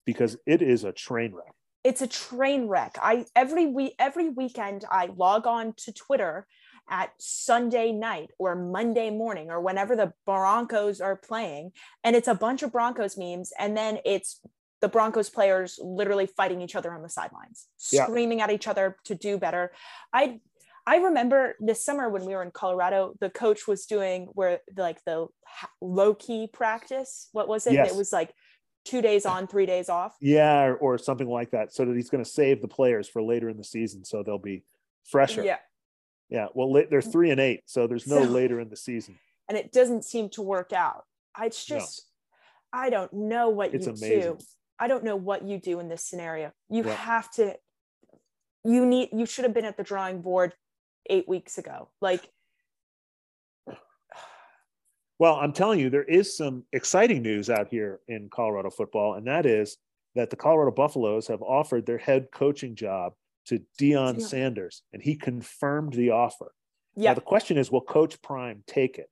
because 0.06 0.36
it 0.46 0.62
is 0.62 0.84
a 0.84 0.92
train 0.92 1.32
wreck. 1.34 1.52
it's 1.84 2.02
a 2.02 2.06
train 2.06 2.66
wreck. 2.68 2.96
I 3.02 3.24
every 3.34 3.66
week 3.66 3.94
every 3.98 4.28
weekend 4.28 4.84
I 4.90 5.06
log 5.16 5.46
on 5.46 5.74
to 5.78 5.92
Twitter 5.92 6.46
at 6.88 7.10
Sunday 7.18 7.92
night 7.92 8.30
or 8.38 8.54
Monday 8.56 9.10
morning 9.10 9.50
or 9.50 9.60
whenever 9.60 9.94
the 9.96 10.12
Broncos 10.26 11.00
are 11.00 11.16
playing 11.16 11.72
and 12.04 12.16
it's 12.16 12.28
a 12.28 12.34
bunch 12.34 12.62
of 12.62 12.72
Broncos 12.72 13.16
memes 13.16 13.52
and 13.58 13.76
then 13.76 13.98
it's 14.04 14.40
the 14.80 14.88
Broncos 14.88 15.28
players 15.28 15.78
literally 15.82 16.26
fighting 16.26 16.62
each 16.62 16.74
other 16.74 16.92
on 16.92 17.02
the 17.02 17.08
sidelines, 17.08 17.66
Yeah. 17.92 18.04
screaming 18.06 18.40
at 18.40 18.50
each 18.50 18.66
other 18.66 18.96
to 19.04 19.14
do 19.14 19.36
better. 19.38 19.72
I 20.12 20.40
I 20.90 20.96
remember 20.96 21.54
this 21.60 21.84
summer 21.84 22.08
when 22.08 22.24
we 22.24 22.34
were 22.34 22.42
in 22.42 22.50
Colorado, 22.50 23.14
the 23.20 23.30
coach 23.30 23.68
was 23.68 23.86
doing 23.86 24.26
where 24.32 24.58
like 24.76 24.98
the 25.04 25.28
low 25.80 26.14
key 26.14 26.48
practice. 26.52 27.28
What 27.30 27.46
was 27.46 27.68
it? 27.68 27.74
Yes. 27.74 27.92
It 27.92 27.96
was 27.96 28.12
like 28.12 28.32
two 28.84 29.00
days 29.00 29.24
on, 29.24 29.46
three 29.46 29.66
days 29.66 29.88
off. 29.88 30.16
Yeah, 30.20 30.62
or, 30.64 30.74
or 30.78 30.98
something 30.98 31.28
like 31.28 31.52
that. 31.52 31.72
So 31.72 31.84
that 31.84 31.94
he's 31.94 32.10
going 32.10 32.24
to 32.24 32.28
save 32.28 32.60
the 32.60 32.66
players 32.66 33.08
for 33.08 33.22
later 33.22 33.48
in 33.48 33.56
the 33.56 33.62
season. 33.62 34.04
So 34.04 34.24
they'll 34.24 34.38
be 34.38 34.64
fresher. 35.08 35.44
Yeah. 35.44 35.58
Yeah. 36.28 36.48
Well, 36.54 36.72
they're 36.90 37.00
three 37.00 37.30
and 37.30 37.38
eight. 37.38 37.60
So 37.66 37.86
there's 37.86 38.08
no 38.08 38.24
So- 38.24 38.28
later 38.40 38.58
in 38.58 38.68
the 38.68 38.76
season. 38.76 39.16
and 39.48 39.56
it 39.56 39.70
doesn't 39.70 40.04
seem 40.04 40.28
to 40.30 40.42
work 40.42 40.72
out. 40.72 41.04
It's 41.40 41.70
No. 41.70 41.76
just, 41.78 42.04
I 42.72 42.90
don't 42.90 43.12
know 43.12 43.48
what 43.50 43.74
It's 43.74 43.86
you 43.86 43.92
amazing. 43.92 44.20
do. 44.22 44.38
I 44.80 44.88
don't 44.88 45.04
know 45.04 45.14
what 45.14 45.44
you 45.46 45.60
do 45.60 45.78
in 45.78 45.88
this 45.88 46.04
scenario. 46.04 46.50
You 46.68 46.82
Yeah. 46.84 46.94
have 46.96 47.30
to 47.34 47.54
you 48.64 48.84
need 48.84 49.08
you 49.12 49.24
should 49.24 49.44
have 49.44 49.54
been 49.54 49.64
at 49.64 49.76
the 49.76 49.82
drawing 49.82 50.20
board 50.20 50.52
8 51.08 51.28
weeks 51.28 51.58
ago. 51.58 51.88
Like 52.00 52.28
Well, 55.18 55.34
I'm 55.36 55.52
telling 55.52 55.80
you, 55.80 55.90
there 55.90 56.04
is 56.04 56.34
some 56.34 56.64
exciting 56.72 57.20
news 57.22 57.50
out 57.50 57.68
here 57.68 58.00
in 58.08 58.30
Colorado 58.30 58.70
football, 58.70 59.14
and 59.14 59.26
that 59.26 59.44
is 59.44 59.76
that 60.14 60.30
the 60.30 60.36
Colorado 60.36 60.70
Buffaloes 60.74 61.26
have 61.28 61.42
offered 61.42 61.84
their 61.84 61.98
head 61.98 62.28
coaching 62.32 62.74
job 62.74 63.12
to 63.46 63.60
Dion 63.76 64.16
Deion. 64.16 64.22
Sanders, 64.22 64.82
and 64.92 65.02
he 65.02 65.16
confirmed 65.16 65.92
the 65.92 66.10
offer. 66.10 66.54
yeah, 66.96 67.10
Now, 67.10 67.14
the 67.14 67.20
question 67.20 67.58
is, 67.58 67.70
will 67.70 67.82
Coach 67.82 68.20
Prime 68.22 68.62
take 68.66 68.98
it? 68.98 69.10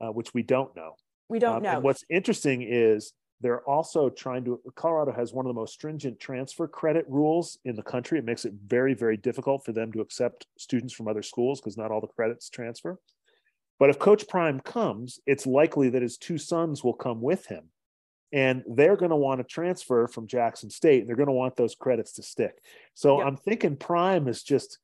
Uh, 0.00 0.12
which 0.12 0.32
we 0.32 0.44
don't 0.44 0.74
know. 0.76 0.94
we 1.28 1.40
don't 1.40 1.56
Um, 1.56 1.62
know. 1.64 1.70
And 1.74 1.82
what's 1.82 2.04
interesting 2.08 2.62
is 2.62 3.12
they're 3.40 3.62
also 3.68 4.10
trying 4.10 4.44
to. 4.44 4.60
Colorado 4.74 5.12
has 5.12 5.32
one 5.32 5.46
of 5.46 5.50
the 5.50 5.60
most 5.60 5.72
stringent 5.72 6.18
transfer 6.18 6.66
credit 6.66 7.04
rules 7.08 7.58
in 7.64 7.76
the 7.76 7.82
country. 7.82 8.18
It 8.18 8.24
makes 8.24 8.44
it 8.44 8.54
very, 8.66 8.94
very 8.94 9.16
difficult 9.16 9.64
for 9.64 9.72
them 9.72 9.92
to 9.92 10.00
accept 10.00 10.46
students 10.58 10.92
from 10.92 11.06
other 11.06 11.22
schools 11.22 11.60
because 11.60 11.76
not 11.76 11.90
all 11.90 12.00
the 12.00 12.08
credits 12.08 12.50
transfer. 12.50 12.98
But 13.78 13.90
if 13.90 13.98
Coach 13.98 14.26
Prime 14.26 14.58
comes, 14.58 15.20
it's 15.24 15.46
likely 15.46 15.90
that 15.90 16.02
his 16.02 16.18
two 16.18 16.36
sons 16.36 16.82
will 16.82 16.94
come 16.94 17.20
with 17.20 17.46
him. 17.46 17.70
And 18.32 18.64
they're 18.68 18.96
going 18.96 19.10
to 19.10 19.16
want 19.16 19.40
to 19.40 19.44
transfer 19.44 20.08
from 20.08 20.26
Jackson 20.26 20.68
State. 20.68 21.06
They're 21.06 21.16
going 21.16 21.28
to 21.28 21.32
want 21.32 21.56
those 21.56 21.76
credits 21.76 22.12
to 22.14 22.22
stick. 22.22 22.58
So. 22.94 23.22
I'm 23.22 23.36
thinking 23.36 23.76
Prime 23.76 24.26
is 24.26 24.42
just, 24.42 24.78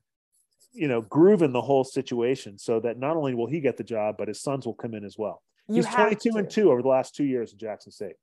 you 0.73 0.87
know, 0.87 1.03
grooving 1.03 1.53
the 1.53 1.61
whole 1.61 1.85
situation 1.85 2.57
so 2.57 2.79
that 2.81 2.99
not 2.99 3.17
only 3.17 3.35
will 3.35 3.49
he 3.49 3.61
get 3.61 3.77
the 3.77 3.85
job, 3.85 4.15
but 4.17 4.29
his 4.29 4.41
sons 4.41 4.65
will 4.65 4.75
come 4.75 4.95
in 4.95 5.05
as 5.05 5.19
well. 5.19 5.43
you 5.69 5.75
He's 5.77 5.87
22 5.87 6.31
to. 6.31 6.39
and 6.39 6.49
2 6.49 6.71
over 6.71 6.81
the 6.81 6.89
last 6.89 7.17
two 7.17 7.25
years 7.25 7.53
in 7.53 7.59
Jackson 7.59 7.91
State. 7.91 8.15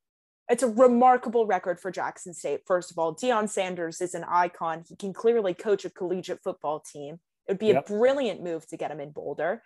It's 0.52 0.64
a 0.64 0.68
remarkable 0.68 1.46
record 1.46 1.80
for 1.80 1.92
Jackson 1.92 2.34
State. 2.34 2.62
First 2.68 2.92
of 2.92 3.00
all, 3.00 3.16
Deion 3.16 3.50
Sanders 3.50 4.02
is 4.02 4.14
an 4.14 4.26
icon. 4.28 4.84
He 4.88 4.96
can 4.98 5.14
clearly 5.14 5.54
coach 5.54 5.86
a 5.86 5.90
collegiate 5.90 6.44
football 6.44 6.82
team. 6.82 7.20
It 7.48 7.54
would 7.54 7.60
be 7.60 7.68
Yep. 7.68 7.90
a 7.90 7.94
brilliant 7.94 8.44
move 8.44 8.68
to 8.68 8.78
get 8.78 8.92
him 8.92 9.00
in 9.00 9.12
Boulder. 9.12 9.64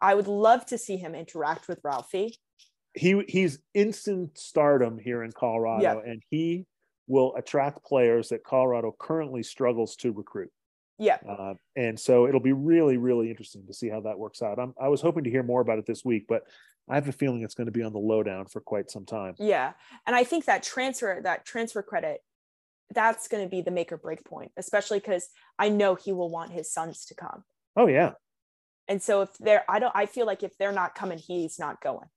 I 0.00 0.14
would 0.14 0.28
love 0.28 0.66
to 0.66 0.76
see 0.78 0.98
him 0.98 1.14
interact 1.14 1.68
with 1.68 1.80
Ralphie. 1.82 2.36
He 2.92 3.22
he's 3.28 3.58
instant 3.72 4.36
stardom 4.38 4.98
here 4.98 5.22
in 5.22 5.32
Colorado, 5.32 5.82
Yeah. 5.82 6.10
and 6.10 6.22
he 6.30 6.66
will 7.06 7.34
attract 7.36 7.84
players 7.84 8.28
that 8.28 8.44
Colorado 8.44 8.94
currently 8.98 9.42
struggles 9.42 9.96
to 9.96 10.12
recruit. 10.12 10.52
Yeah, 10.98 11.18
Uh, 11.28 11.54
and 11.76 11.98
so 12.00 12.26
it'll 12.26 12.40
be 12.40 12.52
really, 12.52 12.96
really 12.96 13.30
interesting 13.30 13.66
to 13.66 13.74
see 13.74 13.88
how 13.88 14.00
that 14.02 14.18
works 14.18 14.40
out. 14.40 14.58
I'm, 14.58 14.74
I 14.80 14.88
was 14.88 15.00
hoping 15.00 15.24
to 15.24 15.30
hear 15.30 15.42
more 15.42 15.60
about 15.60 15.78
it 15.78 15.86
this 15.86 16.04
week, 16.04 16.24
but 16.28 16.44
I 16.88 16.94
have 16.94 17.08
a 17.08 17.12
feeling 17.12 17.42
it's 17.42 17.54
going 17.54 17.66
to 17.66 17.72
be 17.72 17.82
on 17.82 17.92
the 17.92 17.98
lowdown 17.98 18.46
for 18.46 18.60
quite 18.60 18.90
some 18.90 19.04
time. 19.04 19.34
yeah. 19.38 19.72
And 20.06 20.16
I 20.16 20.24
think 20.24 20.46
that 20.46 20.62
transfer, 20.62 21.20
that 21.22 21.44
transfer 21.44 21.82
credit, 21.82 22.20
that's 22.94 23.28
going 23.28 23.42
to 23.42 23.48
be 23.50 23.60
the 23.60 23.70
make 23.70 23.92
or 23.92 23.96
break 23.96 24.24
point, 24.24 24.52
especially 24.56 25.00
because 25.00 25.28
I 25.58 25.68
know 25.68 25.96
he 25.96 26.12
will 26.12 26.30
want 26.30 26.52
his 26.52 26.72
sons 26.72 27.04
to 27.06 27.14
come. 27.14 27.42
Oh 27.76 27.88
yeah, 27.88 28.12
And 28.88 29.02
so 29.02 29.22
if 29.22 29.30
they're, 29.38 29.64
I 29.68 29.80
don't, 29.80 29.92
I 29.94 30.06
feel 30.06 30.24
like 30.24 30.42
if 30.42 30.56
they're 30.56 30.72
not 30.72 30.94
coming, 30.94 31.18
he's 31.18 31.58
not 31.58 31.82
going. 31.82 32.08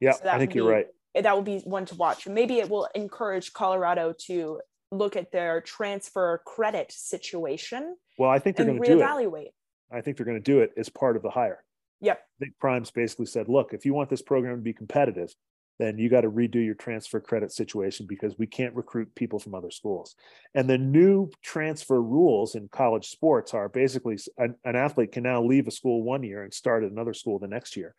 yeah. 0.00 0.12
So 0.12 0.28
I 0.28 0.38
think 0.38 0.50
would 0.50 0.56
you're 0.56 0.70
right. 0.70 0.86
that 1.14 1.34
will 1.34 1.42
be 1.42 1.60
one 1.60 1.86
to 1.86 1.94
watch. 1.94 2.26
Maybe 2.26 2.58
it 2.58 2.68
will 2.68 2.88
encourage 2.94 3.52
Colorado 3.52 4.12
to 4.26 4.60
look 4.92 5.16
at 5.16 5.32
their 5.32 5.60
transfer 5.60 6.42
credit 6.46 6.92
situation 6.92 7.96
Well, 8.18 8.30
I 8.30 8.38
think 8.38 8.56
they're 8.56 8.66
going 8.66 8.80
to 8.80 8.86
do 8.86 9.00
it. 9.00 9.02
reevaluate. 9.02 9.52
I 9.90 10.00
think 10.02 10.16
they're 10.16 10.26
going 10.26 10.38
to 10.38 10.42
do 10.42 10.60
it 10.60 10.72
as 10.76 10.88
part 10.88 11.16
of 11.16 11.22
the 11.22 11.30
hire. 11.30 11.64
Yep. 12.00 12.18
I 12.18 12.38
think 12.44 12.58
Prime's 12.60 12.90
basically 12.90 13.26
said, 13.26 13.48
look, 13.48 13.72
if 13.72 13.84
you 13.86 13.94
want 13.94 14.10
this 14.10 14.22
program 14.22 14.56
to 14.56 14.62
be 14.62 14.72
competitive, 14.72 15.34
then 15.78 15.98
you 15.98 16.08
got 16.10 16.20
to 16.20 16.30
redo 16.30 16.64
your 16.64 16.74
transfer 16.74 17.20
credit 17.20 17.50
situation 17.52 18.06
because 18.06 18.36
we 18.38 18.46
can't 18.46 18.74
recruit 18.74 19.14
people 19.14 19.38
from 19.38 19.54
other 19.54 19.70
schools. 19.70 20.14
And 20.54 20.68
the 20.68 20.78
new 20.78 21.30
transfer 21.42 22.00
rules 22.02 22.54
in 22.54 22.68
college 22.68 23.08
sports 23.08 23.54
are 23.54 23.68
basically 23.68 24.18
an, 24.36 24.54
an 24.64 24.76
athlete 24.76 25.12
can 25.12 25.22
now 25.22 25.42
leave 25.42 25.66
a 25.66 25.70
school 25.70 26.02
one 26.02 26.22
year 26.22 26.42
and 26.42 26.52
start 26.52 26.84
at 26.84 26.90
another 26.90 27.14
school 27.14 27.38
the 27.38 27.48
next 27.48 27.76
year. 27.76 27.94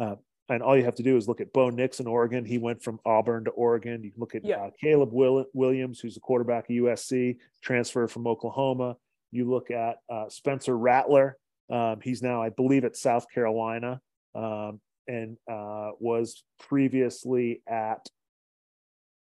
Uh, 0.00 0.16
and 0.48 0.62
all 0.62 0.76
you 0.76 0.84
have 0.84 0.94
to 0.96 1.02
do 1.02 1.16
is 1.16 1.28
look 1.28 1.40
at 1.40 1.52
Bo 1.52 1.70
Nix 1.70 2.00
in 2.00 2.06
Oregon. 2.06 2.44
He 2.44 2.58
went 2.58 2.82
from 2.82 2.98
Auburn 3.04 3.44
to 3.44 3.50
Oregon. 3.50 4.02
You 4.02 4.10
can 4.10 4.20
look 4.20 4.34
at 4.34 4.44
Yeah. 4.44 4.56
uh, 4.64 4.70
Caleb 4.80 5.12
Will- 5.12 5.46
Williams, 5.52 6.00
who's 6.00 6.16
a 6.16 6.20
quarterback 6.20 6.64
at 6.64 6.70
USC, 6.70 7.38
transfer 7.62 8.08
from 8.08 8.26
Oklahoma. 8.26 8.96
You 9.30 9.44
look 9.48 9.70
at 9.70 9.98
uh, 10.08 10.28
Spencer 10.30 10.76
Rattler. 10.76 11.36
Um, 11.70 12.00
he's 12.02 12.22
now, 12.22 12.42
I 12.42 12.48
believe, 12.48 12.84
at 12.84 12.96
South 12.96 13.26
Carolina 13.30 14.00
um, 14.34 14.80
and 15.06 15.36
uh, 15.50 15.90
was 16.00 16.42
previously 16.58 17.62
at, 17.68 18.08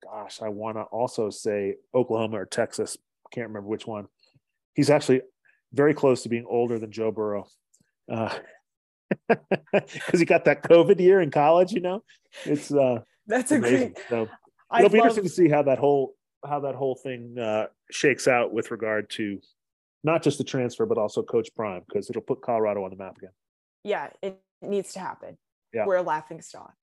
gosh, 0.04 0.42
I 0.42 0.50
want 0.50 0.76
to 0.76 0.82
also 0.82 1.30
say 1.30 1.76
Oklahoma 1.94 2.40
or 2.40 2.46
Texas. 2.46 2.98
Can't 3.32 3.48
remember 3.48 3.68
which 3.68 3.86
one. 3.86 4.08
He's 4.74 4.90
actually 4.90 5.22
very 5.72 5.94
close 5.94 6.22
to 6.24 6.28
being 6.28 6.44
older 6.46 6.78
than 6.78 6.92
Joe 6.92 7.10
Burrow. 7.12 7.46
Because 9.28 10.18
he 10.20 10.24
got 10.24 10.44
that 10.46 10.62
COVID 10.62 11.00
year 11.00 11.20
in 11.20 11.30
college, 11.30 11.72
you 11.72 11.80
know, 11.80 12.02
it's 12.44 12.72
uh, 12.72 13.00
That's 13.26 13.52
a 13.52 13.56
amazing. 13.56 13.92
great. 13.92 13.98
So 14.08 14.28
I 14.70 14.78
it'll 14.80 14.90
be 14.90 14.98
interesting 14.98 15.24
to 15.24 15.30
see 15.30 15.48
how 15.48 15.62
that 15.62 15.78
whole 15.78 16.14
how 16.46 16.60
that 16.60 16.74
whole 16.74 16.94
thing 16.94 17.36
uh, 17.38 17.66
shakes 17.90 18.28
out 18.28 18.52
with 18.52 18.70
regard 18.70 19.10
to 19.10 19.40
not 20.04 20.22
just 20.22 20.38
the 20.38 20.44
transfer 20.44 20.86
but 20.86 20.98
also 20.98 21.22
Coach 21.22 21.48
Prime 21.56 21.82
because 21.88 22.08
it'll 22.10 22.22
put 22.22 22.42
Colorado 22.42 22.84
on 22.84 22.90
the 22.90 22.96
map 22.96 23.16
again. 23.18 23.32
Yeah, 23.84 24.10
it 24.22 24.40
needs 24.62 24.92
to 24.92 25.00
happen. 25.00 25.36
Yeah. 25.72 25.86
We're 25.86 25.96
a 25.96 26.02
laughing 26.02 26.40
stock. 26.40 26.74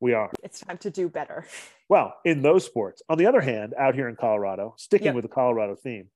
We 0.00 0.14
are 0.14 0.30
It's 0.42 0.60
time 0.60 0.78
to 0.78 0.90
do 0.90 1.08
better. 1.08 1.46
well 1.88 2.14
in 2.24 2.42
those 2.42 2.64
sports. 2.64 3.02
On 3.08 3.18
the 3.18 3.26
other 3.26 3.40
hand, 3.40 3.74
out 3.78 3.94
here 3.94 4.08
in 4.08 4.16
Colorado, 4.16 4.74
sticking 4.78 5.06
Yep. 5.06 5.14
with 5.16 5.22
the 5.24 5.28
Colorado 5.30 5.76
theme, 5.76 6.08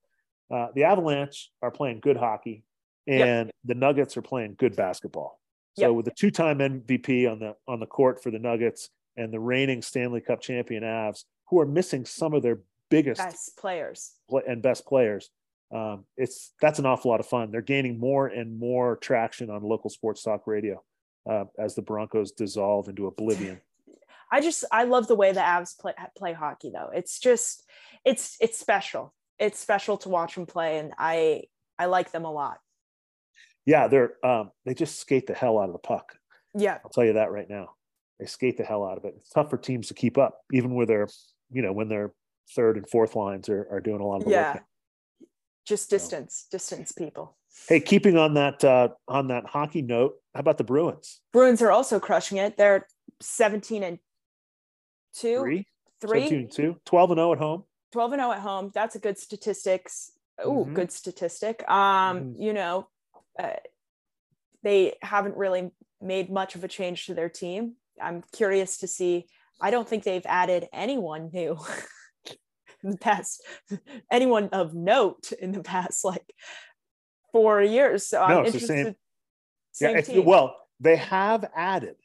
uh, 0.51 0.67
the 0.75 0.83
Avalanche 0.85 1.51
are 1.61 1.71
playing 1.71 1.99
good 2.01 2.17
hockey, 2.17 2.63
Yep. 3.05 3.27
and 3.27 3.51
the 3.63 3.75
Nuggets 3.75 4.17
are 4.17 4.21
playing 4.21 4.55
good 4.57 4.75
basketball. 4.75 5.39
So 5.77 5.87
Yep. 5.89 5.95
with 5.95 6.05
the 6.05 6.11
two-time 6.11 6.57
MVP 6.59 7.27
on 7.31 7.37
the 7.39 7.55
on 7.67 7.79
the 7.79 7.85
court 7.85 8.21
for 8.23 8.31
the 8.31 8.39
Nuggets 8.39 8.89
and 9.15 9.31
the 9.31 9.39
reigning 9.39 9.81
Stanley 9.83 10.21
Cup 10.21 10.41
champion 10.41 10.81
Avs, 10.83 11.23
who 11.49 11.59
are 11.59 11.65
missing 11.67 12.03
some 12.05 12.33
of 12.33 12.41
their 12.41 12.59
biggest 12.89 13.21
Best 13.21 13.57
players. 13.57 14.15
pla- 14.29 14.41
and 14.47 14.61
best 14.63 14.85
players. 14.87 15.29
Um, 15.71 16.05
it's 16.15 16.53
that's 16.61 16.79
an 16.79 16.85
awful 16.87 17.11
lot 17.11 17.19
of 17.19 17.27
fun. 17.27 17.51
They're 17.51 17.61
gaining 17.61 17.99
more 17.99 18.25
and 18.27 18.57
more 18.57 18.95
traction 18.97 19.49
on 19.51 19.61
local 19.61 19.89
sports 19.91 20.23
talk 20.23 20.47
radio 20.47 20.81
uh, 21.29 21.45
as 21.59 21.75
the 21.75 21.81
Broncos 21.83 22.31
dissolve 22.31 22.87
into 22.87 23.05
oblivion. 23.05 23.61
I 24.31 24.41
just 24.41 24.65
I 24.71 24.85
love 24.85 25.07
the 25.07 25.15
way 25.15 25.31
the 25.31 25.41
Avs 25.41 25.77
play 25.77 25.93
play 26.17 26.33
hockey 26.33 26.71
though. 26.73 26.89
It's 26.93 27.19
just 27.19 27.63
it's 28.03 28.35
it's 28.41 28.57
special. 28.57 29.13
It's 29.37 29.59
special 29.59 29.97
to 29.97 30.09
watch 30.09 30.33
them 30.35 30.47
play, 30.47 30.79
and 30.79 30.93
I 30.97 31.43
I 31.77 31.85
like 31.85 32.11
them 32.11 32.25
a 32.25 32.31
lot. 32.31 32.57
Yeah, 33.67 33.89
they're 33.89 34.25
um, 34.25 34.51
they 34.65 34.73
just 34.73 34.97
skate 34.97 35.27
the 35.27 35.33
hell 35.33 35.59
out 35.59 35.67
of 35.67 35.73
the 35.73 35.79
puck. 35.79 36.15
Yeah, 36.55 36.79
I'll 36.83 36.89
tell 36.89 37.03
you 37.03 37.13
that 37.13 37.31
right 37.31 37.49
now. 37.49 37.75
They 38.17 38.25
skate 38.25 38.57
the 38.57 38.63
hell 38.63 38.85
out 38.85 38.97
of 38.97 39.03
it. 39.03 39.13
It's 39.17 39.29
tough 39.29 39.49
for 39.49 39.57
teams 39.57 39.89
to 39.89 39.93
keep 39.93 40.17
up, 40.17 40.39
even 40.53 40.73
with 40.73 40.87
their 40.87 41.09
you 41.51 41.61
know 41.61 41.73
when 41.73 41.89
their 41.89 42.13
third 42.55 42.77
and 42.77 42.89
fourth 42.89 43.13
lines 43.13 43.49
are, 43.49 43.67
are 43.69 43.81
doing 43.81 43.99
a 43.99 44.05
lot 44.05 44.17
of 44.21 44.23
the 44.23 44.31
yeah. 44.31 44.53
work. 44.53 44.63
Just 45.65 45.89
distance, 45.89 46.47
distance 46.49 46.93
people. 46.93 47.35
Hey, 47.67 47.81
keeping 47.81 48.17
on 48.17 48.35
that 48.35 48.63
uh, 48.63 48.89
on 49.09 49.27
that 49.27 49.45
hockey 49.45 49.81
note, 49.81 50.15
how 50.33 50.39
about 50.39 50.57
the 50.57 50.63
Bruins? 50.63 51.19
Bruins 51.33 51.61
are 51.61 51.71
also 51.71 51.99
crushing 51.99 52.37
it. 52.37 52.55
They're 52.55 52.87
17 53.19 53.83
and 53.83 53.99
2, 55.15 55.39
Three, 55.41 55.67
3, 55.99 56.09
17 56.21 56.39
and 56.39 56.51
two, 56.51 56.75
12 56.85 57.11
and 57.11 57.17
0 57.17 57.33
at 57.33 57.37
home. 57.39 57.63
12 57.91 58.13
and 58.13 58.21
0 58.21 58.31
at 58.31 58.39
home. 58.39 58.71
That's 58.73 58.95
a 58.95 58.99
good 58.99 59.17
statistics. 59.17 60.13
Oh, 60.39 60.63
Mhm. 60.63 60.73
good 60.73 60.91
statistic. 60.91 61.69
Um, 61.69 62.21
Mhm. 62.21 62.35
you 62.39 62.53
know, 62.53 62.87
uh, 63.39 63.53
they 64.63 64.95
haven't 65.01 65.37
really 65.37 65.71
made 66.01 66.29
much 66.29 66.55
of 66.55 66.63
a 66.63 66.67
change 66.67 67.05
to 67.07 67.13
their 67.13 67.29
team. 67.29 67.75
I'm 68.01 68.23
curious 68.33 68.77
to 68.79 68.87
see. 68.87 69.27
I 69.61 69.71
don't 69.71 69.87
think 69.87 70.03
they've 70.03 70.25
added 70.25 70.67
anyone 70.73 71.29
new 71.33 71.57
in 72.83 72.91
the 72.91 72.97
past, 72.97 73.43
anyone 74.11 74.49
of 74.51 74.73
note 74.73 75.31
in 75.39 75.51
the 75.51 75.63
past 75.63 76.05
like 76.05 76.33
four 77.31 77.61
years. 77.61 78.07
So 78.07 78.19
No, 78.19 78.39
I'm 78.39 78.45
interested. 78.45 78.67
same- 78.67 78.95
same 79.71 79.95
yeah, 79.95 80.01
team. 80.01 80.25
well, 80.25 80.55
they 80.79 80.95
have 80.95 81.45
added 81.55 81.95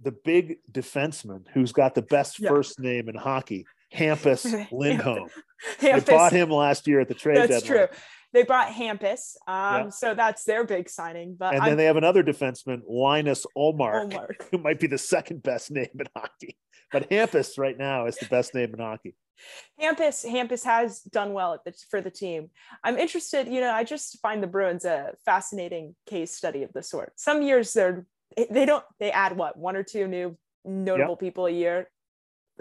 the 0.00 0.12
big 0.12 0.58
defenseman 0.70 1.44
who's 1.52 1.72
got 1.72 1.94
the 1.96 2.02
best 2.02 2.38
Yeah. 2.38 2.50
first 2.50 2.78
name 2.78 3.08
in 3.08 3.16
hockey, 3.16 3.66
Hampus 3.94 4.44
Lindholm. 4.72 5.28
They 5.80 5.98
bought 6.00 6.32
him 6.32 6.50
last 6.50 6.86
year 6.86 7.00
at 7.00 7.08
the 7.08 7.14
trade 7.14 7.38
That's 7.38 7.62
deadline. 7.62 7.88
true. 7.88 7.96
They 8.36 8.42
brought 8.42 8.68
Hampus, 8.68 9.34
um, 9.48 9.84
Yeah. 9.84 9.88
so 9.88 10.12
that's 10.14 10.44
their 10.44 10.62
big 10.62 10.90
signing. 10.90 11.36
But 11.38 11.54
And 11.54 11.62
I'm 11.62 11.70
then 11.70 11.78
they 11.78 11.86
have 11.86 11.96
another 11.96 12.22
defenseman, 12.22 12.82
Linus 12.86 13.46
Ullmark, 13.56 14.12
Ullmark. 14.12 14.42
who 14.50 14.58
might 14.58 14.78
be 14.78 14.86
the 14.86 14.98
second 14.98 15.42
best 15.42 15.70
name 15.70 15.88
in 15.98 16.04
hockey. 16.14 16.58
But 16.92 17.08
Hampus 17.08 17.56
right 17.56 17.78
now 17.78 18.04
is 18.04 18.18
the 18.18 18.26
best 18.26 18.54
name 18.54 18.74
in 18.74 18.78
hockey. 18.80 19.14
Hampus 19.80 20.22
Hampus 20.26 20.64
has 20.64 21.00
done 21.00 21.32
well 21.32 21.54
at 21.54 21.64
the, 21.64 21.72
for 21.90 22.02
the 22.02 22.10
team. 22.10 22.50
I'm 22.84 22.98
interested. 22.98 23.48
You 23.48 23.62
know, 23.62 23.70
I 23.72 23.84
just 23.84 24.20
find 24.20 24.42
the 24.42 24.46
Bruins 24.46 24.84
a 24.84 25.14
fascinating 25.24 25.94
case 26.06 26.30
study 26.32 26.62
of 26.62 26.74
the 26.74 26.82
sort. 26.82 27.14
Some 27.16 27.40
years 27.40 27.72
they're 27.72 28.04
they 28.50 28.66
don't 28.66 28.84
they 29.00 29.10
add 29.12 29.34
what 29.34 29.56
one 29.58 29.76
or 29.76 29.82
two 29.82 30.06
new 30.06 30.36
notable 30.66 31.16
people 31.16 31.46
a 31.46 31.50
year. 31.50 31.88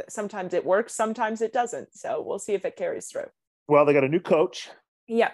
sometimes 0.08 0.54
it 0.54 0.64
works, 0.64 0.94
sometimes 0.96 1.42
it 1.42 1.52
doesn't. 1.52 1.94
So 1.94 2.22
we'll 2.22 2.40
see 2.40 2.54
if 2.54 2.64
it 2.64 2.78
carries 2.78 3.08
through. 3.08 3.28
Well, 3.68 3.84
they 3.86 3.92
got 3.92 4.06
a 4.06 4.10
new 4.10 4.22
coach, 4.22 4.70
Yeah. 5.08 5.32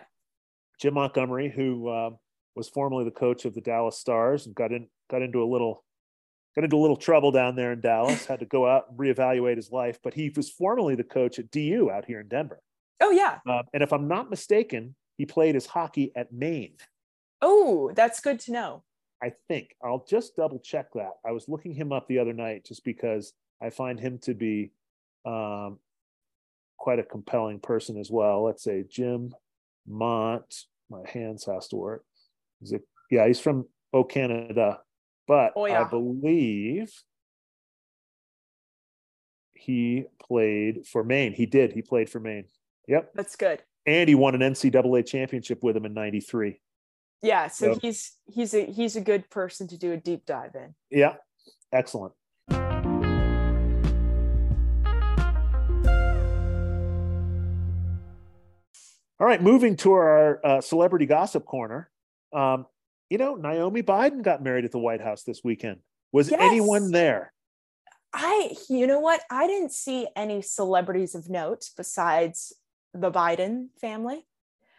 Jim 0.82 0.96
Montgomery, 0.96 1.50
who 1.56 1.88
uh, 1.88 2.10
was 2.56 2.68
formerly 2.68 3.06
the 3.06 3.12
coach 3.12 3.46
of 3.46 3.54
the 3.54 3.62
Dallas 3.62 4.00
Stars 4.00 4.48
and 4.48 4.56
got 4.56 4.72
in 4.72 4.88
got 5.10 5.22
into 5.22 5.44
a 5.44 5.46
little 5.46 5.84
got 6.56 6.64
into 6.64 6.76
a 6.76 6.80
little 6.82 6.98
trouble 6.98 7.32
down 7.32 7.56
there 7.56 7.72
in 7.72 7.82
Dallas. 7.82 8.26
had 8.26 8.40
to 8.40 8.46
go 8.46 8.68
out 8.68 8.86
and 8.90 8.98
reevaluate 8.98 9.56
his 9.56 9.72
life, 9.72 10.00
but 10.04 10.14
he 10.14 10.32
was 10.36 10.50
formerly 10.50 10.96
the 10.96 11.04
coach 11.04 11.40
at 11.40 11.52
DU 11.52 11.90
out 11.94 12.06
here 12.06 12.20
in 12.20 12.28
Denver. 12.28 12.62
Oh 13.00 13.12
yeah. 13.12 13.40
Uh, 13.48 13.64
and 13.74 13.84
if 13.84 13.94
I'm 13.94 14.08
not 14.08 14.30
mistaken, 14.30 14.96
he 15.18 15.26
played 15.26 15.56
his 15.56 15.68
hockey 15.68 16.12
at 16.16 16.34
Maine. 16.34 16.76
Oh, 17.42 17.92
that's 17.96 18.20
good 18.20 18.40
to 18.42 18.52
know. 18.52 18.84
I 19.24 19.34
think 19.48 19.76
I'll 19.84 20.06
just 20.10 20.36
double 20.36 20.60
check 20.60 20.88
that. 20.96 21.12
I 21.26 21.32
was 21.32 21.48
looking 21.48 21.76
him 21.76 21.92
up 21.92 22.08
the 22.08 22.20
other 22.20 22.34
night 22.34 22.66
just 22.66 22.84
because 22.84 23.34
I 23.62 23.70
find 23.70 24.00
him 24.00 24.18
to 24.24 24.34
be 24.34 24.72
um, 25.26 25.78
quite 26.78 26.98
a 26.98 27.04
compelling 27.04 27.60
person 27.60 28.00
as 28.00 28.10
well. 28.10 28.44
Let's 28.44 28.64
say 28.64 28.84
Jim 28.90 29.36
Mont. 29.88 30.66
My 30.92 31.10
hands 31.10 31.46
has 31.46 31.68
to 31.70 31.78
work. 31.78 32.04
Is 32.62 32.74
it? 32.74 32.82
Yeah, 33.10 33.26
he's 33.28 33.40
from 33.40 33.66
Oh 33.94 34.04
Canada, 34.04 34.80
but 35.28 35.54
Oh, 35.56 35.66
I 35.66 35.84
believe 35.86 36.92
he 39.54 40.06
played 40.22 40.86
for 40.88 41.04
Maine. 41.04 41.34
He 41.34 41.46
did. 41.46 41.72
He 41.74 41.82
played 41.82 42.10
for 42.10 42.20
Maine. 42.20 42.46
Yep, 42.88 43.12
That's 43.16 43.36
good. 43.36 43.62
and 43.86 44.10
he 44.10 44.16
won 44.16 44.36
an 44.36 44.42
NCAA 44.42 45.06
championship 45.08 45.64
with 45.64 45.78
him 45.78 45.86
in 45.86 45.94
'93. 45.94 46.60
Yeah. 47.22 47.48
So 47.48 47.74
So- 47.74 47.80
he's 47.80 48.18
he's 48.26 48.54
a 48.54 48.66
he's 48.66 48.96
a 48.96 49.02
good 49.02 49.30
person 49.30 49.68
to 49.70 49.78
do 49.78 49.94
a 49.94 49.98
deep 49.98 50.26
dive 50.26 50.56
in. 50.56 50.76
Yeah, 50.90 51.16
excellent. 51.72 52.14
All 59.22 59.28
right, 59.28 59.40
moving 59.40 59.76
to 59.78 59.94
our 59.94 60.44
uh, 60.44 60.62
celebrity 60.62 61.06
gossip 61.06 61.46
corner. 61.46 61.92
Um, 62.34 62.66
you 63.08 63.20
know, 63.20 63.36
Naomi 63.36 63.84
Biden 63.84 64.24
got 64.24 64.42
married 64.42 64.66
at 64.66 64.72
the 64.72 64.80
White 64.80 65.00
House 65.00 65.22
this 65.22 65.42
weekend. 65.44 65.78
Was 66.12 66.32
Yes. 66.32 66.40
anyone 66.42 66.90
there? 66.90 67.32
I, 68.12 68.56
you 68.68 68.88
know 68.88 69.00
what? 69.00 69.22
I 69.30 69.46
didn't 69.46 69.74
see 69.74 70.08
any 70.16 70.42
celebrities 70.42 71.14
of 71.14 71.30
note 71.30 71.70
besides 71.78 72.52
the 72.96 73.12
Biden 73.12 73.68
family. 73.80 74.26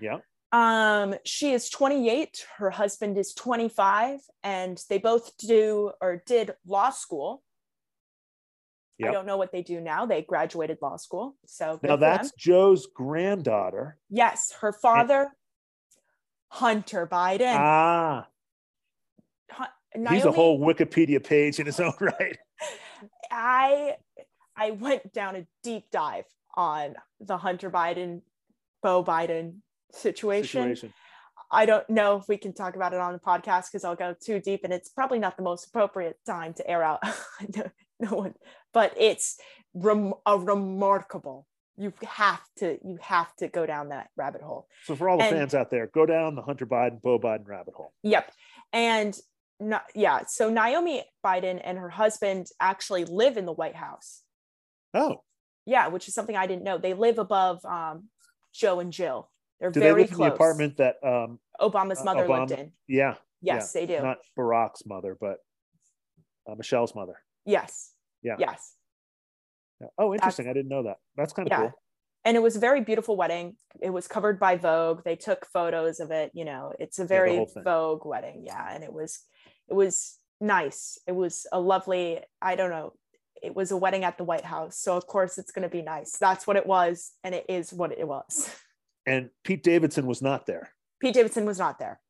Yeah. 0.01 0.19
Um, 0.51 1.15
she 1.25 1.53
is 1.53 1.71
28, 1.71 2.45
her 2.57 2.71
husband 2.71 3.19
is 3.19 3.35
25, 3.35 4.23
and 4.43 4.83
they 4.89 4.99
both 4.99 5.37
do 5.37 5.93
or 6.01 6.21
did 6.27 6.51
law 6.67 6.91
school. 6.91 7.45
I 9.03 9.11
don't 9.11 9.27
know 9.27 9.37
what 9.37 9.53
they 9.53 9.63
do 9.63 9.81
now. 9.81 10.07
They 10.07 10.23
graduated 10.23 10.79
law 10.81 10.97
school. 10.97 11.37
So 11.47 11.81
Now 11.83 11.97
that's 11.97 12.31
them. 12.31 12.37
Joe's 12.39 12.87
granddaughter. 12.87 13.99
yes, 14.09 14.53
her 14.61 14.73
father, 14.73 15.33
Hunter 16.49 17.07
Biden. 17.07 17.55
Ah, 17.57 18.27
Hu- 19.57 20.05
he's 20.11 20.25
a 20.25 20.33
whole 20.33 20.61
Wikipedia 20.61 21.23
page 21.23 21.59
in 21.59 21.67
his 21.67 21.81
own 21.81 21.95
right. 22.01 22.39
I 23.31 23.97
I 24.57 24.71
went 24.73 25.13
down 25.13 25.37
a 25.37 25.47
deep 25.63 25.85
dive 25.91 26.27
on 26.55 26.95
the 27.21 27.39
Hunter 27.39 27.71
Biden, 27.71 28.21
Beau 28.83 29.03
Biden 29.03 29.57
situation. 29.93 30.63
Situation. 30.63 30.93
I 31.51 31.67
don't 31.67 31.89
know 31.91 32.17
if 32.17 32.29
we 32.29 32.39
can 32.39 32.55
talk 32.55 32.77
about 32.77 32.95
it 32.95 33.01
on 33.01 33.13
the 33.13 33.19
podcast 33.19 33.67
because 33.71 33.85
I'll 33.85 33.97
go 33.97 34.15
too 34.19 34.41
deep, 34.41 34.61
and 34.65 34.73
it's 34.73 34.89
probably 34.89 35.19
not 35.19 35.37
the 35.37 35.43
most 35.43 35.67
appropriate 35.67 36.17
time 36.25 36.55
to 36.55 36.67
air 36.71 36.83
out. 36.83 37.01
no, 38.11 38.17
one, 38.17 38.35
but 38.73 38.93
it's 38.99 39.39
rem- 39.75 40.15
a 40.27 40.39
remarkable. 40.39 41.47
You 41.79 41.93
have 42.07 42.43
to 42.59 42.79
you 42.85 42.99
have 43.01 43.35
to 43.37 43.49
go 43.49 43.65
down 43.65 43.89
that 43.89 44.11
rabbit 44.17 44.43
hole. 44.43 44.67
So 44.85 44.95
for 44.95 45.09
all 45.09 45.17
the 45.19 45.25
And- 45.25 45.37
fans 45.37 45.55
out 45.55 45.71
there, 45.71 45.87
go 45.87 46.05
down 46.07 46.35
the 46.35 46.43
Hunter 46.43 46.67
Biden, 46.67 47.01
Beau 47.01 47.19
Biden 47.19 47.47
rabbit 47.47 47.75
hole. 47.75 47.93
Yep. 48.03 48.31
And 48.73 49.19
no, 49.61 49.79
yeah, 49.95 50.23
so 50.27 50.51
Naomi 50.51 51.03
Biden 51.25 51.61
and 51.63 51.79
her 51.79 51.89
husband 51.89 52.49
actually 52.61 53.05
live 53.05 53.37
in 53.37 53.47
the 53.47 53.53
White 53.53 53.77
House. 53.77 54.23
Oh, 54.93 55.23
Yeah, 55.67 55.87
which 55.89 56.09
is 56.09 56.15
something 56.15 56.37
I 56.37 56.47
didn't 56.49 56.65
know. 56.65 56.79
They 56.79 56.95
live 56.95 57.19
above 57.19 57.65
um, 57.65 58.09
Joe 58.53 58.81
and 58.81 58.93
Jill. 58.93 59.31
They're 59.61 59.71
do 59.71 59.79
they 59.81 59.87
very 59.87 60.03
live 60.03 60.11
in 60.11 60.17
close. 60.17 60.29
the 60.31 60.35
apartment 60.35 60.77
that? 60.79 60.97
Um, 61.05 61.39
Obama's 61.61 62.01
uh, 62.01 62.05
mother 62.05 62.27
lived 62.29 62.51
in. 62.51 62.73
yeah, 62.89 63.15
Yes, 63.41 63.73
they 63.73 63.87
do. 63.87 64.01
not 64.03 64.19
Barack's 64.37 64.85
mother, 64.85 65.17
but 65.21 65.37
uh, 66.51 66.55
Michelle's 66.57 66.95
mother. 66.97 67.15
yes. 67.47 67.92
Yeah. 68.23 68.37
Yes. 68.39 68.75
Yeah. 69.81 69.89
Oh, 69.99 70.13
interesting. 70.15 70.49
I 70.49 70.53
didn't 70.53 70.69
know 70.69 70.85
that. 70.85 70.97
That's 71.17 71.33
kind 71.33 71.49
of 71.49 71.51
Yeah. 71.51 71.61
cool. 71.61 71.73
And 72.25 72.37
it 72.37 72.41
was 72.41 72.55
a 72.55 72.61
very 72.61 72.81
beautiful 72.81 73.17
wedding. 73.17 73.57
It 73.81 73.91
was 73.91 74.07
covered 74.07 74.39
by 74.39 74.57
Vogue. 74.57 75.03
They 75.05 75.17
took 75.17 75.45
photos 75.47 75.99
of 75.99 76.13
it. 76.13 76.31
You 76.35 76.45
know, 76.45 76.73
it's 76.79 76.99
a 77.01 77.05
very 77.05 77.45
thing. 77.47 77.65
Vogue 77.65 78.07
wedding. 78.07 78.45
Yeah, 78.47 78.73
and 78.73 78.85
it 78.85 78.93
was, 78.93 79.21
it 79.69 79.75
was 79.75 80.19
nice. 80.41 80.99
It 81.09 81.13
was 81.13 81.47
a 81.51 81.59
lovely. 81.61 82.21
I 82.41 82.55
don't 82.55 82.71
know. 82.71 82.93
It 83.43 83.57
was 83.57 83.73
a 83.73 83.77
wedding 83.77 84.05
at 84.05 84.19
the 84.19 84.25
White 84.25 84.45
House, 84.45 84.79
so 84.79 84.97
of 84.97 85.09
course 85.09 85.37
it's 85.37 85.51
going 85.51 85.65
to 85.65 85.69
be 85.69 85.83
nice. 85.83 86.17
That's 86.17 86.47
what 86.47 86.57
it 86.57 86.65
was, 86.65 87.11
and 87.25 87.35
it 87.35 87.45
is 87.49 87.73
what 87.73 87.93
it 87.93 88.07
was. 88.07 88.49
And 89.05 89.31
Pete 89.43 89.65
Davidson 89.65 90.07
was 90.07 90.23
not 90.23 90.47
there. 90.47 90.71
Pete 91.01 91.15
Davidson 91.15 91.45
was 91.45 91.59
not 91.59 91.81
there. 91.81 92.01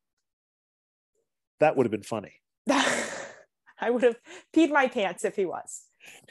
That 1.58 1.74
would 1.74 1.86
have 1.86 1.90
been 1.90 2.02
funny. 2.02 2.34
I 2.68 3.88
would 3.88 4.02
have 4.02 4.16
peed 4.54 4.70
my 4.70 4.88
pants 4.88 5.24
if 5.24 5.34
he 5.36 5.46
was. 5.46 5.84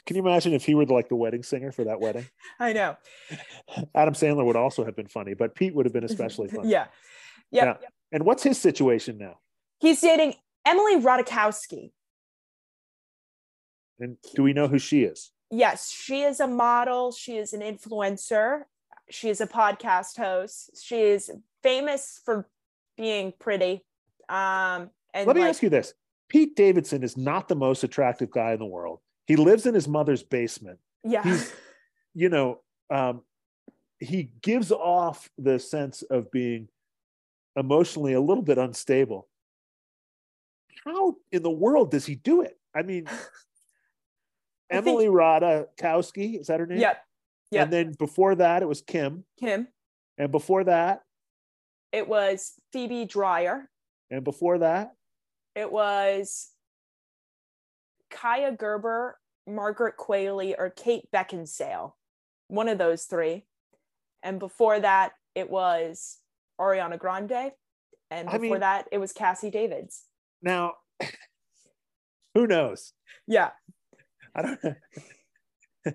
Can 0.06 0.16
you 0.16 0.22
imagine 0.22 0.52
if 0.52 0.64
he 0.64 0.74
were 0.74 0.84
like 0.86 1.08
the 1.08 1.16
wedding 1.16 1.42
singer 1.42 1.72
for 1.72 1.84
that 1.84 2.00
wedding? 2.00 2.26
I 2.60 2.72
know. 2.72 2.96
Adam 3.94 4.14
Sandler 4.14 4.44
would 4.44 4.56
also 4.56 4.84
have 4.84 4.96
been 4.96 5.06
funny, 5.06 5.34
but 5.34 5.54
Pete 5.54 5.74
would 5.74 5.86
have 5.86 5.92
been 5.92 6.04
especially 6.04 6.48
funny. 6.54 6.70
Yeah. 6.70 6.86
Yep. 7.50 7.80
Yeah. 7.82 7.88
And 8.10 8.24
what's 8.24 8.42
his 8.42 8.58
situation 8.58 9.18
now? 9.18 9.38
He's 9.80 10.00
dating 10.00 10.34
Emily 10.66 10.96
Ratajkowski. 10.96 11.92
And 13.98 14.16
do 14.34 14.42
we 14.42 14.52
know 14.52 14.68
who 14.68 14.78
she 14.78 15.04
is? 15.04 15.30
Yes, 15.50 15.90
she 15.90 16.22
is 16.22 16.40
a 16.40 16.48
model. 16.48 17.12
She 17.12 17.36
is 17.36 17.52
an 17.52 17.60
influencer. 17.60 18.62
She 19.10 19.28
is 19.28 19.40
a 19.40 19.46
podcast 19.46 20.16
host. 20.16 20.82
She 20.82 21.00
is 21.00 21.30
famous 21.62 22.20
for 22.24 22.48
being 22.96 23.32
pretty. 23.38 23.84
Um, 24.28 24.90
and 25.14 25.26
Let 25.26 25.36
me 25.36 25.42
like, 25.42 25.50
ask 25.50 25.62
you 25.62 25.68
this 25.68 25.94
Pete 26.28 26.56
Davidson 26.56 27.02
is 27.02 27.16
not 27.16 27.48
the 27.48 27.54
most 27.54 27.84
attractive 27.84 28.30
guy 28.30 28.52
in 28.52 28.58
the 28.58 28.66
world. 28.66 29.00
He 29.26 29.36
lives 29.36 29.66
in 29.66 29.74
his 29.74 29.88
mother's 29.88 30.22
basement. 30.22 30.78
yeah, 31.04 31.22
he's- 31.22 31.52
You 32.14 32.28
know, 32.28 32.60
um, 32.90 33.22
he 33.98 34.32
gives 34.42 34.70
off 34.70 35.30
the 35.38 35.58
sense 35.58 36.02
of 36.02 36.30
being 36.30 36.68
emotionally 37.56 38.12
a 38.12 38.20
little 38.20 38.42
bit 38.42 38.58
unstable. 38.58 39.28
How 40.84 41.16
in 41.30 41.42
the 41.42 41.50
world 41.50 41.90
does 41.90 42.04
he 42.04 42.16
do 42.16 42.42
it? 42.42 42.58
I 42.74 42.82
mean, 42.82 43.06
I 43.06 43.10
think- 43.10 44.86
Emily 44.88 45.06
Ratajkowski, 45.06 46.40
is 46.40 46.48
that 46.48 46.60
her 46.60 46.66
name? 46.66 46.80
yep, 46.80 47.02
yep. 47.50 47.64
And 47.64 47.72
then 47.72 47.92
before 47.98 48.34
that, 48.34 48.60
it 48.62 48.66
was 48.68 48.82
Kim. 48.82 49.24
Kim. 49.40 49.68
And 50.18 50.30
before 50.30 50.64
that, 50.64 51.02
It 51.92 52.06
was 52.08 52.52
Phoebe 52.72 53.06
Dynevor. 53.06 53.64
and 54.10 54.22
before 54.24 54.58
that, 54.58 54.94
It 55.54 55.70
was 55.72 56.50
Kaia 58.12 58.56
Gerber, 58.56 59.18
Margaret 59.46 59.96
Qualley, 59.98 60.54
or 60.56 60.70
Kate 60.70 61.08
Beckinsale. 61.12 61.92
One 62.48 62.68
of 62.68 62.78
those 62.78 63.04
three. 63.04 63.44
And 64.22 64.38
before 64.38 64.78
that, 64.78 65.12
it 65.34 65.50
was 65.50 66.18
Ariana 66.60 66.98
Grande. 66.98 67.52
And 68.10 68.28
I 68.28 68.32
before 68.32 68.40
mean- 68.40 68.60
that, 68.60 68.88
it 68.92 68.98
was 68.98 69.12
Cazzie 69.12 69.50
Davids. 69.50 70.04
now, 70.42 70.74
who 72.34 72.46
knows? 72.46 72.92
Yeah. 73.26 73.50
I 74.34 74.42
don't 74.42 74.64
know. 74.64 74.74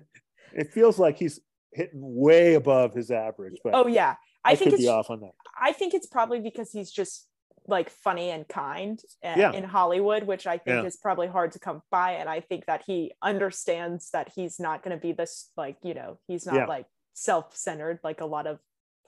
it 0.52 0.72
feels 0.72 0.98
like 0.98 1.18
he's 1.18 1.40
hitting 1.72 2.00
way 2.00 2.54
above 2.54 2.94
his 2.94 3.10
average, 3.10 3.56
but 3.62 3.74
Oh 3.74 3.86
yeah. 3.86 4.16
I, 4.44 4.52
I, 4.52 4.54
think 4.56 4.72
it's 4.74 4.86
off 4.86 5.10
on 5.10 5.20
that. 5.20 5.32
I 5.60 5.72
think 5.72 5.94
it's 5.94 6.06
probably 6.06 6.40
because 6.40 6.70
he's 6.72 6.90
just 6.90 7.27
like 7.68 7.90
funny 7.90 8.30
and 8.30 8.48
kind 8.48 8.98
uh, 9.22 9.34
Yeah. 9.36 9.52
in 9.52 9.62
Hollywood, 9.62 10.24
which 10.24 10.46
I 10.46 10.56
think 10.58 10.82
Yeah. 10.82 10.84
is 10.84 10.96
probably 10.96 11.28
hard 11.28 11.52
to 11.52 11.58
come 11.58 11.82
by. 11.90 12.12
And 12.12 12.28
I 12.28 12.40
think 12.40 12.64
that 12.66 12.82
he 12.86 13.12
understands 13.22 14.10
that 14.10 14.30
he's 14.34 14.58
not 14.58 14.82
going 14.82 14.96
to 14.96 15.00
be 15.00 15.12
this, 15.12 15.50
like, 15.56 15.76
you 15.82 15.94
know, 15.94 16.18
he's 16.26 16.46
not 16.46 16.54
Yeah. 16.56 16.66
like 16.66 16.86
self 17.12 17.54
centered 17.54 18.00
like 18.02 18.20
a 18.20 18.26
lot 18.26 18.46
of 18.46 18.58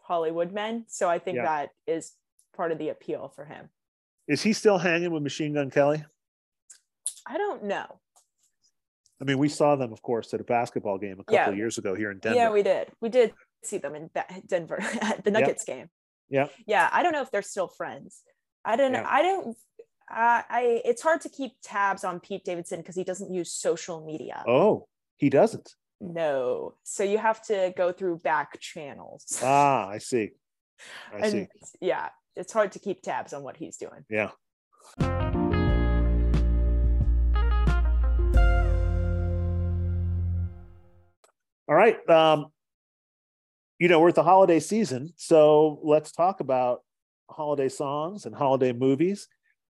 Hollywood 0.02 0.52
men. 0.52 0.84
So 0.88 1.08
I 1.08 1.18
think 1.18 1.38
that 1.38 1.70
is 1.86 2.12
part 2.54 2.70
of 2.70 2.78
the 2.78 2.90
appeal 2.90 3.28
for 3.34 3.46
him. 3.46 3.70
Is 4.28 4.42
he 4.42 4.52
still 4.52 4.78
hanging 4.78 5.10
with 5.10 5.22
Machine 5.22 5.54
Gun 5.54 5.70
Kelly? 5.70 6.04
I 7.26 7.38
don't 7.38 7.64
know. 7.64 8.00
I 9.20 9.24
mean, 9.24 9.38
we 9.38 9.48
saw 9.48 9.76
them, 9.76 9.92
of 9.92 10.02
course, 10.02 10.32
at 10.34 10.40
a 10.40 10.44
basketball 10.44 10.98
game 10.98 11.20
a 11.20 11.24
couple 11.24 11.52
of 11.52 11.58
years 11.58 11.78
ago 11.78 11.94
here 11.94 12.10
in 12.10 12.18
Denver. 12.18 12.36
Yeah, 12.38 12.50
we 12.50 12.62
did. 12.62 12.88
We 13.00 13.08
did 13.08 13.34
see 13.62 13.78
them 13.78 13.94
in 13.94 14.10
Denver 14.46 14.78
at 15.02 15.24
the 15.24 15.30
Yep. 15.30 15.40
Nuggets 15.40 15.64
game. 15.64 15.88
Yeah. 16.28 16.48
Yeah, 16.66 16.88
I 16.92 17.02
don't 17.02 17.12
know 17.12 17.20
if 17.22 17.30
they're 17.30 17.42
still 17.42 17.68
friends. 17.68 18.22
I 18.64 18.76
don't 18.76 18.92
know. 18.92 19.00
Yeah. 19.00 19.08
I 19.08 19.22
don't. 19.22 19.56
Uh, 20.10 20.42
I 20.48 20.82
it's 20.84 21.02
hard 21.02 21.20
to 21.22 21.28
keep 21.28 21.52
tabs 21.62 22.04
on 22.04 22.20
Pete 22.20 22.44
Davidson 22.44 22.80
because 22.80 22.96
he 22.96 23.04
doesn't 23.04 23.32
use 23.32 23.52
social 23.52 24.04
media. 24.04 24.42
oh, 24.46 24.88
he 25.16 25.30
doesn't. 25.30 25.74
No. 26.00 26.74
So 26.82 27.04
you 27.04 27.18
have 27.18 27.42
to 27.46 27.72
go 27.76 27.92
through 27.92 28.18
back 28.18 28.58
channels. 28.60 29.38
Ah, 29.42 29.88
I 29.88 29.98
see. 29.98 30.30
I 31.14 31.18
and 31.18 31.32
see. 31.32 31.48
yeah, 31.80 32.08
it's 32.36 32.52
hard 32.52 32.72
to 32.72 32.78
keep 32.78 33.02
tabs 33.02 33.32
on 33.32 33.42
what 33.42 33.56
he's 33.56 33.76
doing. 33.76 34.04
Yeah. 34.08 34.30
All 41.68 41.76
right. 41.76 42.08
Um, 42.10 42.46
you 43.78 43.88
know, 43.88 44.00
we're 44.00 44.08
at 44.08 44.16
the 44.16 44.24
holiday 44.24 44.58
season, 44.58 45.12
so 45.16 45.80
let's 45.84 46.12
talk 46.12 46.40
about 46.40 46.82
holiday 47.30 47.68
songs 47.68 48.26
and 48.26 48.34
holiday 48.34 48.72
movies. 48.72 49.28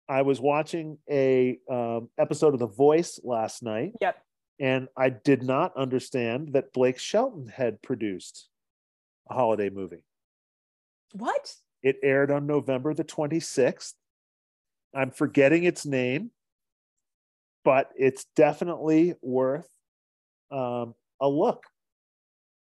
I 0.08 0.22
was 0.22 0.40
watching 0.40 0.98
a 1.10 1.58
um, 1.70 2.10
episode 2.18 2.52
of 2.52 2.60
The 2.60 2.66
Voice 2.66 3.18
last 3.24 3.62
night, 3.62 3.92
Yep. 4.00 4.16
and 4.60 4.88
I 4.96 5.08
did 5.10 5.42
not 5.42 5.74
understand 5.76 6.52
that 6.52 6.72
Blake 6.72 6.98
Shelton 6.98 7.48
had 7.48 7.80
produced 7.80 8.48
a 9.30 9.34
holiday 9.34 9.70
movie. 9.70 10.04
What? 11.14 11.54
It 11.82 11.96
aired 12.02 12.30
on 12.30 12.46
November 12.46 12.92
the 12.92 13.04
26th. 13.04 13.94
I'm 14.94 15.10
forgetting 15.10 15.64
its 15.64 15.86
name, 15.86 16.30
but 17.64 17.90
it's 17.96 18.26
definitely 18.36 19.14
worth 19.22 19.68
um, 20.50 20.94
a 21.20 21.28
look. 21.28 21.64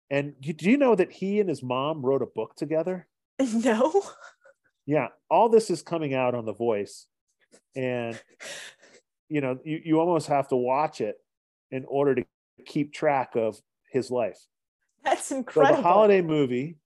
And 0.10 0.34
do 0.40 0.70
you 0.70 0.78
know 0.78 0.96
that 0.96 1.12
he 1.12 1.40
and 1.40 1.50
his 1.50 1.64
mom 1.64 2.06
wrote 2.06 2.22
a 2.22 2.26
book 2.28 2.56
together? 2.56 3.08
No. 3.54 4.02
Yeah, 4.86 5.08
all 5.30 5.50
this 5.50 5.70
is 5.70 5.82
coming 5.82 6.14
out 6.14 6.36
on 6.36 6.46
The 6.46 6.54
Voice. 6.54 7.08
And, 7.76 8.22
you 9.30 9.42
know, 9.42 9.58
you, 9.64 9.80
you 9.84 10.00
almost 10.00 10.28
have 10.28 10.48
to 10.50 10.56
watch 10.56 11.02
it 11.02 11.16
in 11.72 11.86
order 11.88 12.16
to 12.16 12.26
keep 12.66 12.94
track 12.94 13.36
of 13.36 13.58
his 13.92 14.12
life. 14.12 14.38
That's 15.04 15.26
So 15.28 15.38
incredible. 15.38 15.78
the 15.78 15.82
holiday 15.82 16.22
movie 16.22 16.78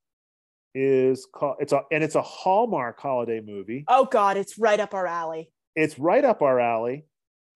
is 0.75 1.27
called 1.33 1.55
it's 1.59 1.73
a 1.73 1.81
and 1.91 2.03
it's 2.03 2.15
a 2.15 2.21
Hallmark 2.21 2.99
holiday 2.99 3.41
movie. 3.41 3.83
oh 3.87 4.05
God, 4.05 4.37
it's 4.37 4.57
right 4.59 4.79
up 4.79 4.93
our 4.93 5.07
alley. 5.07 5.49
It's 5.75 5.97
right 5.99 6.23
up 6.23 6.41
our 6.41 6.59
alley, 6.59 7.05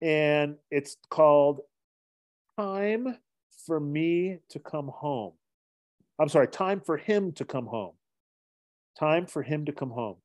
and 0.00 0.56
it's 0.70 0.96
called 1.10 1.60
Time 2.58 3.16
for 3.66 3.78
Me 3.80 4.38
to 4.50 4.58
Come 4.58 4.88
Home. 4.88 5.32
I'm 6.18 6.28
sorry, 6.28 6.48
Time 6.48 6.80
for 6.80 6.96
Him 6.96 7.32
to 7.32 7.44
Come 7.44 7.66
Home. 7.66 7.94
Time 8.98 9.26
for 9.26 9.42
Him 9.42 9.64
to 9.66 9.72
Come 9.72 9.90
Home. 9.90 10.16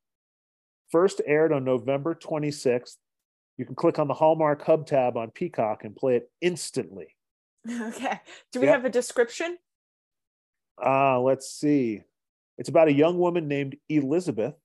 First 0.92 1.22
aired 1.26 1.52
on 1.52 1.64
November 1.64 2.16
26th. 2.16 2.96
You 3.58 3.66
can 3.66 3.76
click 3.76 4.00
on 4.00 4.08
the 4.08 4.14
Hallmark 4.14 4.64
Hub 4.64 4.86
tab 4.86 5.18
on 5.18 5.32
Peacock 5.32 5.84
and 5.84 5.96
play 5.96 6.16
it 6.16 6.32
instantly. 6.42 7.08
Okay. 7.70 8.22
Do 8.54 8.62
we 8.62 8.68
Yep. 8.68 8.76
have 8.76 8.86
a 8.86 8.90
description? 8.90 9.58
Uh, 10.82 11.20
let's 11.20 11.50
see. 11.52 12.02
It's 12.58 12.70
about 12.70 12.88
a 12.88 12.94
young 12.94 13.18
woman 13.18 13.48
named 13.50 13.76
Elizabeth 13.90 14.56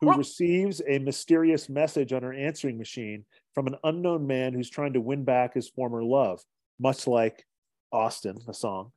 who 0.00 0.06
What? 0.08 0.18
receives 0.18 0.80
a 0.86 0.98
mysterious 1.00 1.68
message 1.68 2.12
on 2.12 2.22
her 2.22 2.32
answering 2.32 2.78
machine 2.78 3.24
from 3.54 3.66
an 3.66 3.76
unknown 3.82 4.26
man 4.28 4.52
who's 4.52 4.70
trying 4.70 4.92
to 4.92 5.00
win 5.00 5.24
back 5.24 5.54
his 5.54 5.68
former 5.68 6.04
love, 6.04 6.44
much 6.78 7.06
like 7.08 7.44
Austin, 7.90 8.38
the 8.46 8.54
song. 8.54 8.92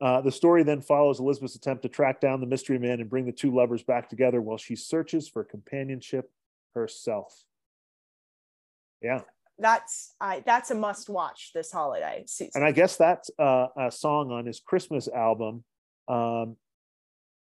Uh, 0.00 0.20
the 0.20 0.32
story 0.32 0.62
then 0.62 0.80
follows 0.80 1.20
Elizabeth's 1.20 1.54
attempt 1.54 1.82
to 1.82 1.88
track 1.88 2.20
down 2.20 2.40
the 2.40 2.46
mystery 2.46 2.78
man 2.78 3.00
and 3.00 3.08
bring 3.08 3.26
the 3.26 3.32
two 3.32 3.54
lovers 3.54 3.82
back 3.82 4.08
together 4.08 4.40
while 4.40 4.58
she 4.58 4.74
searches 4.74 5.28
for 5.28 5.44
companionship 5.44 6.30
herself. 6.74 7.44
Yeah. 9.00 9.20
That's 9.58 10.14
I 10.20 10.42
that's 10.44 10.72
a 10.72 10.74
must 10.74 11.08
watch 11.08 11.52
this 11.54 11.70
holiday 11.70 12.24
season. 12.26 12.50
and 12.56 12.64
I 12.64 12.72
guess 12.72 12.96
that's 12.96 13.30
uh, 13.38 13.68
a 13.76 13.90
song 13.90 14.32
on 14.32 14.46
his 14.46 14.58
Christmas 14.58 15.06
album 15.06 15.62
um, 16.08 16.56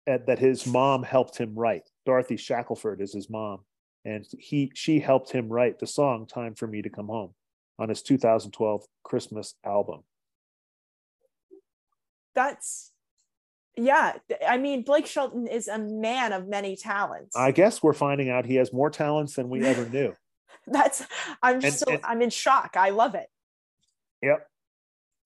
that, 0.06 0.28
that 0.28 0.38
his 0.38 0.68
mom 0.68 1.02
helped 1.02 1.38
him 1.38 1.56
write. 1.56 1.90
Dorothy 2.06 2.36
Shackleford 2.36 3.02
is 3.02 3.12
his 3.12 3.28
mom, 3.28 3.62
and 4.04 4.24
he 4.38 4.72
she 4.76 5.00
helped 5.00 5.32
him 5.32 5.50
write 5.50 5.80
the 5.80 5.88
song 5.88 6.28
"Time 6.28 6.54
for 6.54 6.68
Me 6.68 6.84
to 6.84 6.90
Come 6.92 7.08
Home" 7.08 7.34
on 7.80 7.90
his 7.90 8.04
2012 8.04 8.86
Christmas 9.04 9.56
album. 9.66 10.04
That's 12.36 12.92
yeah. 13.78 14.14
I 14.48 14.58
mean, 14.58 14.84
Blake 14.84 15.06
Shelton 15.06 15.48
is 15.48 15.68
a 15.68 15.78
man 15.78 16.32
of 16.32 16.48
many 16.48 16.76
talents. 16.76 17.36
I 17.36 17.52
guess 17.52 17.84
we're 17.84 17.94
finding 17.94 18.30
out 18.30 18.46
he 18.46 18.56
has 18.56 18.72
more 18.72 18.90
talents 18.90 19.36
than 19.36 19.50
we 19.50 19.66
ever 19.66 19.88
knew. 19.90 20.14
that's 20.68 21.04
I'm 21.42 21.56
And- 21.64 21.74
so 21.74 21.86
and- 21.90 22.02
I'm 22.04 22.22
in 22.22 22.30
shock. 22.30 22.76
I 22.78 22.90
love 22.92 23.16
it. 23.16 23.28
Yep. 24.22 24.48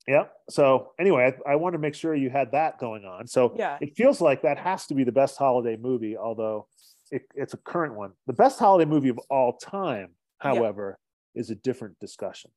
Yep. 0.07 0.33
So 0.49 0.91
anyway, 0.99 1.33
I, 1.45 1.51
I 1.51 1.55
want 1.57 1.73
to 1.73 1.79
make 1.79 1.93
sure 1.93 2.15
you 2.15 2.29
had 2.31 2.51
that 2.53 2.79
going 2.79 3.05
on. 3.05 3.27
So 3.27 3.53
Yeah. 3.57 3.77
it 3.79 3.95
feels 3.95 4.19
like 4.21 4.41
that 4.41 4.57
has 4.57 4.87
to 4.87 4.95
be 4.95 5.03
the 5.03 5.11
best 5.11 5.37
holiday 5.37 5.77
movie, 5.77 6.17
although 6.17 6.67
it, 7.11 7.23
it's 7.35 7.53
a 7.53 7.57
current 7.57 7.93
one. 7.93 8.13
The 8.25 8.33
best 8.33 8.57
holiday 8.57 8.89
movie 8.89 9.09
of 9.09 9.19
all 9.29 9.53
time, 9.57 10.15
however, 10.39 10.97
is 11.35 11.51
a 11.51 11.55
different 11.55 11.99
discussion. 11.99 12.49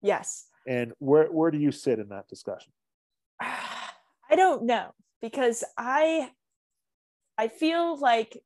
Yes. 0.00 0.46
And 0.66 0.92
where 0.98 1.26
where 1.26 1.50
do 1.50 1.58
you 1.58 1.70
sit 1.70 1.98
in 1.98 2.08
that 2.08 2.28
discussion? 2.28 2.72
I 4.30 4.36
don't 4.36 4.64
know 4.64 4.92
because 5.20 5.64
I 5.76 6.30
I 7.36 7.48
feel 7.48 7.98
like 7.98 8.40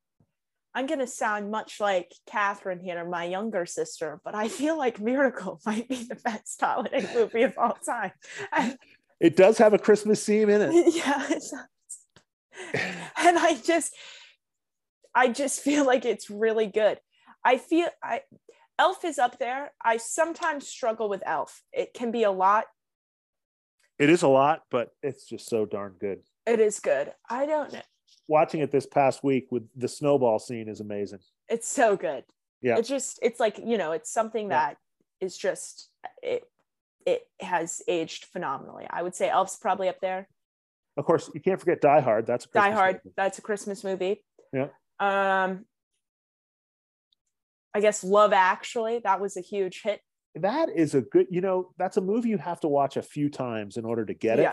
I'm 0.73 0.85
gonna 0.85 1.07
sound 1.07 1.51
much 1.51 1.79
like 1.79 2.13
Catherine 2.27 2.79
here, 2.79 3.03
my 3.05 3.25
younger 3.25 3.65
sister, 3.65 4.21
but 4.23 4.35
I 4.35 4.47
feel 4.47 4.77
like 4.77 4.99
Miracle 4.99 5.59
might 5.65 5.87
be 5.89 6.03
the 6.03 6.15
best 6.15 6.59
holiday 6.61 7.07
movie 7.13 7.43
of 7.43 7.57
all 7.57 7.77
time. 7.85 8.11
It 9.19 9.35
does 9.35 9.57
have 9.57 9.73
a 9.73 9.79
Christmas 9.79 10.25
theme 10.25 10.49
in 10.49 10.61
it. 10.61 10.95
yeah, 10.95 11.25
it's, 11.29 11.53
and 13.17 13.37
I 13.37 13.55
just 13.63 13.95
I 15.13 15.29
just 15.29 15.61
feel 15.61 15.85
like 15.85 16.05
it's 16.05 16.29
really 16.29 16.67
good. 16.67 16.99
I 17.43 17.57
feel 17.57 17.87
I 18.03 18.21
Elf 18.77 19.03
is 19.03 19.19
up 19.19 19.39
there. 19.39 19.73
I 19.83 19.97
sometimes 19.97 20.67
struggle 20.67 21.09
with 21.09 21.21
Elf. 21.25 21.61
It 21.73 21.93
can 21.93 22.11
be 22.11 22.23
a 22.23 22.31
lot. 22.31 22.65
It 23.99 24.09
is 24.09 24.23
a 24.23 24.27
lot, 24.27 24.61
but 24.71 24.91
it's 25.03 25.25
just 25.25 25.47
so 25.49 25.65
darn 25.65 25.95
good. 25.99 26.19
It 26.45 26.59
is 26.59 26.79
good. 26.79 27.11
I 27.29 27.45
don't 27.45 27.71
know. 27.73 27.81
Watching 28.27 28.61
it 28.61 28.71
this 28.71 28.85
past 28.85 29.23
week 29.23 29.47
with 29.51 29.67
the 29.75 29.87
snowball 29.87 30.39
scene 30.39 30.69
is 30.69 30.79
amazing. 30.79 31.19
It's 31.49 31.67
so 31.67 31.97
good. 31.97 32.23
Yeah. 32.61 32.77
It's 32.77 32.87
just 32.89 33.19
it's 33.21 33.39
like, 33.39 33.57
you 33.57 33.77
know, 33.77 33.91
it's 33.91 34.11
something 34.11 34.49
Yeah. 34.49 34.59
that 34.69 34.77
is 35.19 35.37
just 35.37 35.89
it 36.23 36.43
it 37.05 37.23
has 37.41 37.81
aged 37.87 38.25
phenomenally. 38.25 38.85
I 38.89 39.01
would 39.03 39.15
say 39.15 39.29
Elf's 39.29 39.57
probably 39.57 39.89
up 39.89 39.99
there. 40.01 40.27
Of 40.97 41.05
course, 41.05 41.29
you 41.33 41.41
can't 41.41 41.59
forget 41.59 41.81
Die 41.81 41.99
Hard. 42.01 42.25
That's 42.27 42.45
a 42.45 42.49
Die 42.49 42.71
Hard, 42.71 43.01
movie. 43.03 43.13
that's 43.17 43.37
a 43.39 43.41
Christmas 43.41 43.83
movie. 43.83 44.23
Yeah. 44.53 44.67
Um 44.99 45.65
I 47.73 47.81
guess 47.81 48.03
Love 48.03 48.33
Actually, 48.33 48.99
that 49.03 49.19
was 49.21 49.37
a 49.37 49.41
huge 49.41 49.81
hit. 49.83 50.01
That 50.35 50.69
is 50.69 50.95
a 50.95 51.01
good, 51.01 51.27
you 51.29 51.41
know, 51.41 51.71
that's 51.77 51.97
a 51.97 52.01
movie 52.01 52.29
you 52.29 52.37
have 52.37 52.59
to 52.61 52.67
watch 52.67 52.97
a 52.97 53.01
few 53.01 53.29
times 53.29 53.77
in 53.77 53.85
order 53.85 54.05
to 54.05 54.13
get 54.13 54.39
it. 54.39 54.51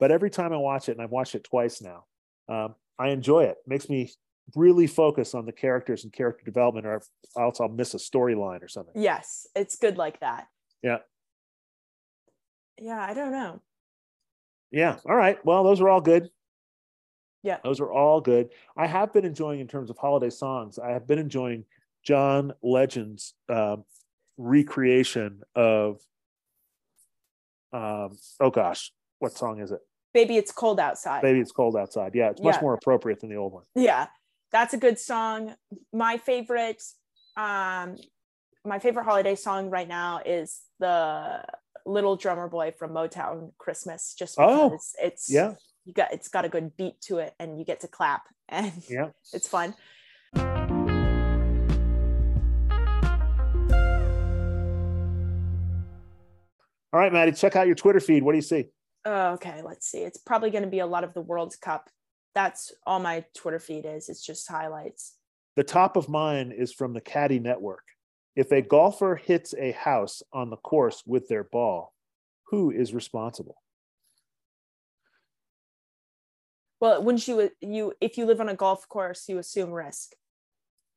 But 0.00 0.10
every 0.10 0.30
time 0.30 0.52
I 0.52 0.56
watch 0.56 0.88
it, 0.88 0.92
and 0.92 1.02
I've 1.02 1.10
watched 1.10 1.34
it 1.34 1.44
twice 1.44 1.82
now, 1.82 2.04
um, 2.48 2.74
I 2.98 3.08
enjoy 3.08 3.44
it. 3.44 3.56
Makes 3.66 3.88
me 3.88 4.10
really 4.56 4.86
focus 4.86 5.34
on 5.34 5.44
the 5.44 5.52
characters 5.52 6.04
and 6.04 6.12
character 6.12 6.44
development, 6.44 6.86
or 6.86 7.02
else 7.38 7.60
I'll 7.60 7.68
miss 7.68 7.94
a 7.94 7.98
storyline 7.98 8.62
or 8.62 8.68
something. 8.68 8.94
Yes, 9.00 9.46
it's 9.54 9.76
good 9.76 9.98
like 9.98 10.20
that. 10.20 10.46
Yeah. 10.82 10.98
Yeah, 12.80 13.00
I 13.00 13.12
don't 13.12 13.32
know. 13.32 13.60
Yeah. 14.70 14.96
All 15.06 15.16
right. 15.16 15.44
Well, 15.44 15.64
those 15.64 15.80
are 15.80 15.88
all 15.88 16.00
good. 16.00 16.30
Yeah. 17.42 17.58
Those 17.62 17.80
are 17.80 17.92
all 17.92 18.20
good. 18.20 18.50
I 18.76 18.86
have 18.86 19.12
been 19.12 19.24
enjoying, 19.24 19.60
in 19.60 19.68
terms 19.68 19.90
of 19.90 19.98
holiday 19.98 20.30
songs, 20.30 20.78
I 20.78 20.90
have 20.90 21.06
been 21.06 21.18
enjoying 21.18 21.64
John 22.04 22.52
Legend's 22.62 23.34
um, 23.48 23.84
recreation 24.38 25.42
of, 25.54 26.00
um, 27.72 28.16
oh 28.40 28.50
gosh, 28.50 28.92
what 29.18 29.32
song 29.32 29.60
is 29.60 29.70
it? 29.72 29.80
Baby, 30.14 30.36
it's 30.36 30.52
cold 30.52 30.80
outside. 30.80 31.20
Baby, 31.22 31.40
it's 31.40 31.52
cold 31.52 31.76
outside. 31.76 32.14
Yeah, 32.14 32.30
it's 32.30 32.40
much 32.42 32.54
Yeah. 32.56 32.60
more 32.62 32.74
appropriate 32.74 33.20
than 33.20 33.28
the 33.30 33.36
old 33.36 33.52
one. 33.52 33.64
yeah 33.74 34.06
that's 34.50 34.72
a 34.72 34.78
good 34.78 34.98
song 34.98 35.54
my 35.92 36.16
favorite 36.16 36.82
um 37.36 37.96
my 38.64 38.78
favorite 38.78 39.04
holiday 39.04 39.34
song 39.34 39.68
right 39.68 39.86
now 39.86 40.20
is 40.24 40.62
the 40.78 41.44
little 41.84 42.16
drummer 42.16 42.48
boy 42.48 42.72
from 42.78 42.92
motown 42.92 43.52
christmas 43.58 44.14
just 44.18 44.38
Oh, 44.38 44.70
because 44.70 44.94
it's 45.02 45.28
Yeah. 45.30 45.52
you 45.84 45.92
got 45.92 46.14
it's 46.14 46.28
got 46.28 46.46
a 46.46 46.48
good 46.48 46.74
beat 46.78 46.98
to 47.02 47.18
it 47.18 47.34
and 47.38 47.58
you 47.58 47.64
get 47.66 47.80
to 47.80 47.88
clap 47.88 48.22
and 48.48 48.72
Yeah. 48.88 49.10
it's 49.34 49.46
fun 49.46 49.74
All 56.92 57.00
right, 57.00 57.12
Maddie, 57.12 57.32
check 57.32 57.54
out 57.54 57.66
your 57.66 57.76
Twitter 57.76 58.00
feed. 58.00 58.22
What 58.22 58.32
do 58.32 58.38
you 58.38 58.42
see? 58.42 58.66
Oh, 59.04 59.32
okay, 59.32 59.62
let's 59.62 59.86
see. 59.86 59.98
It's 59.98 60.18
probably 60.18 60.50
going 60.50 60.64
to 60.64 60.70
be 60.70 60.78
a 60.78 60.86
lot 60.86 61.04
of 61.04 61.14
the 61.14 61.20
World 61.20 61.54
Cup. 61.60 61.90
That's 62.34 62.72
all 62.86 62.98
my 62.98 63.24
Twitter 63.36 63.58
feed 63.58 63.84
is. 63.84 64.08
It's 64.08 64.24
just 64.24 64.48
highlights. 64.48 65.14
The 65.56 65.64
top 65.64 65.96
of 65.96 66.08
mine 66.08 66.52
is 66.56 66.72
from 66.72 66.94
the 66.94 67.00
Caddie 67.00 67.40
Network. 67.40 67.84
If 68.36 68.52
a 68.52 68.62
golfer 68.62 69.16
hits 69.16 69.54
a 69.58 69.72
house 69.72 70.22
on 70.32 70.50
the 70.50 70.56
course 70.56 71.02
with 71.04 71.28
their 71.28 71.44
ball, 71.44 71.92
who 72.46 72.70
is 72.70 72.94
responsible? 72.94 73.56
Well, 76.80 77.02
wouldn't 77.02 77.26
you 77.26 77.50
you 77.60 77.92
if 78.00 78.16
you 78.16 78.24
live 78.24 78.40
on 78.40 78.48
a 78.48 78.54
golf 78.54 78.88
course, 78.88 79.28
you 79.28 79.38
assume 79.38 79.72
risk. 79.72 80.12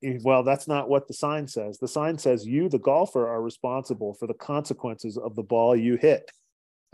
Mm, 0.04 0.24
well, 0.24 0.44
that's 0.44 0.68
not 0.68 0.90
what 0.90 1.08
the 1.08 1.14
sign 1.14 1.48
says. 1.48 1.78
The 1.78 1.88
sign 1.88 2.18
says 2.18 2.46
you, 2.46 2.70
the 2.70 2.80
golfer, 2.80 3.28
are 3.28 3.42
responsible 3.42 4.14
for 4.14 4.28
the 4.28 4.34
consequences 4.34 5.18
of 5.18 5.36
the 5.36 5.44
ball 5.44 5.76
you 5.76 5.96
hit. 5.96 6.30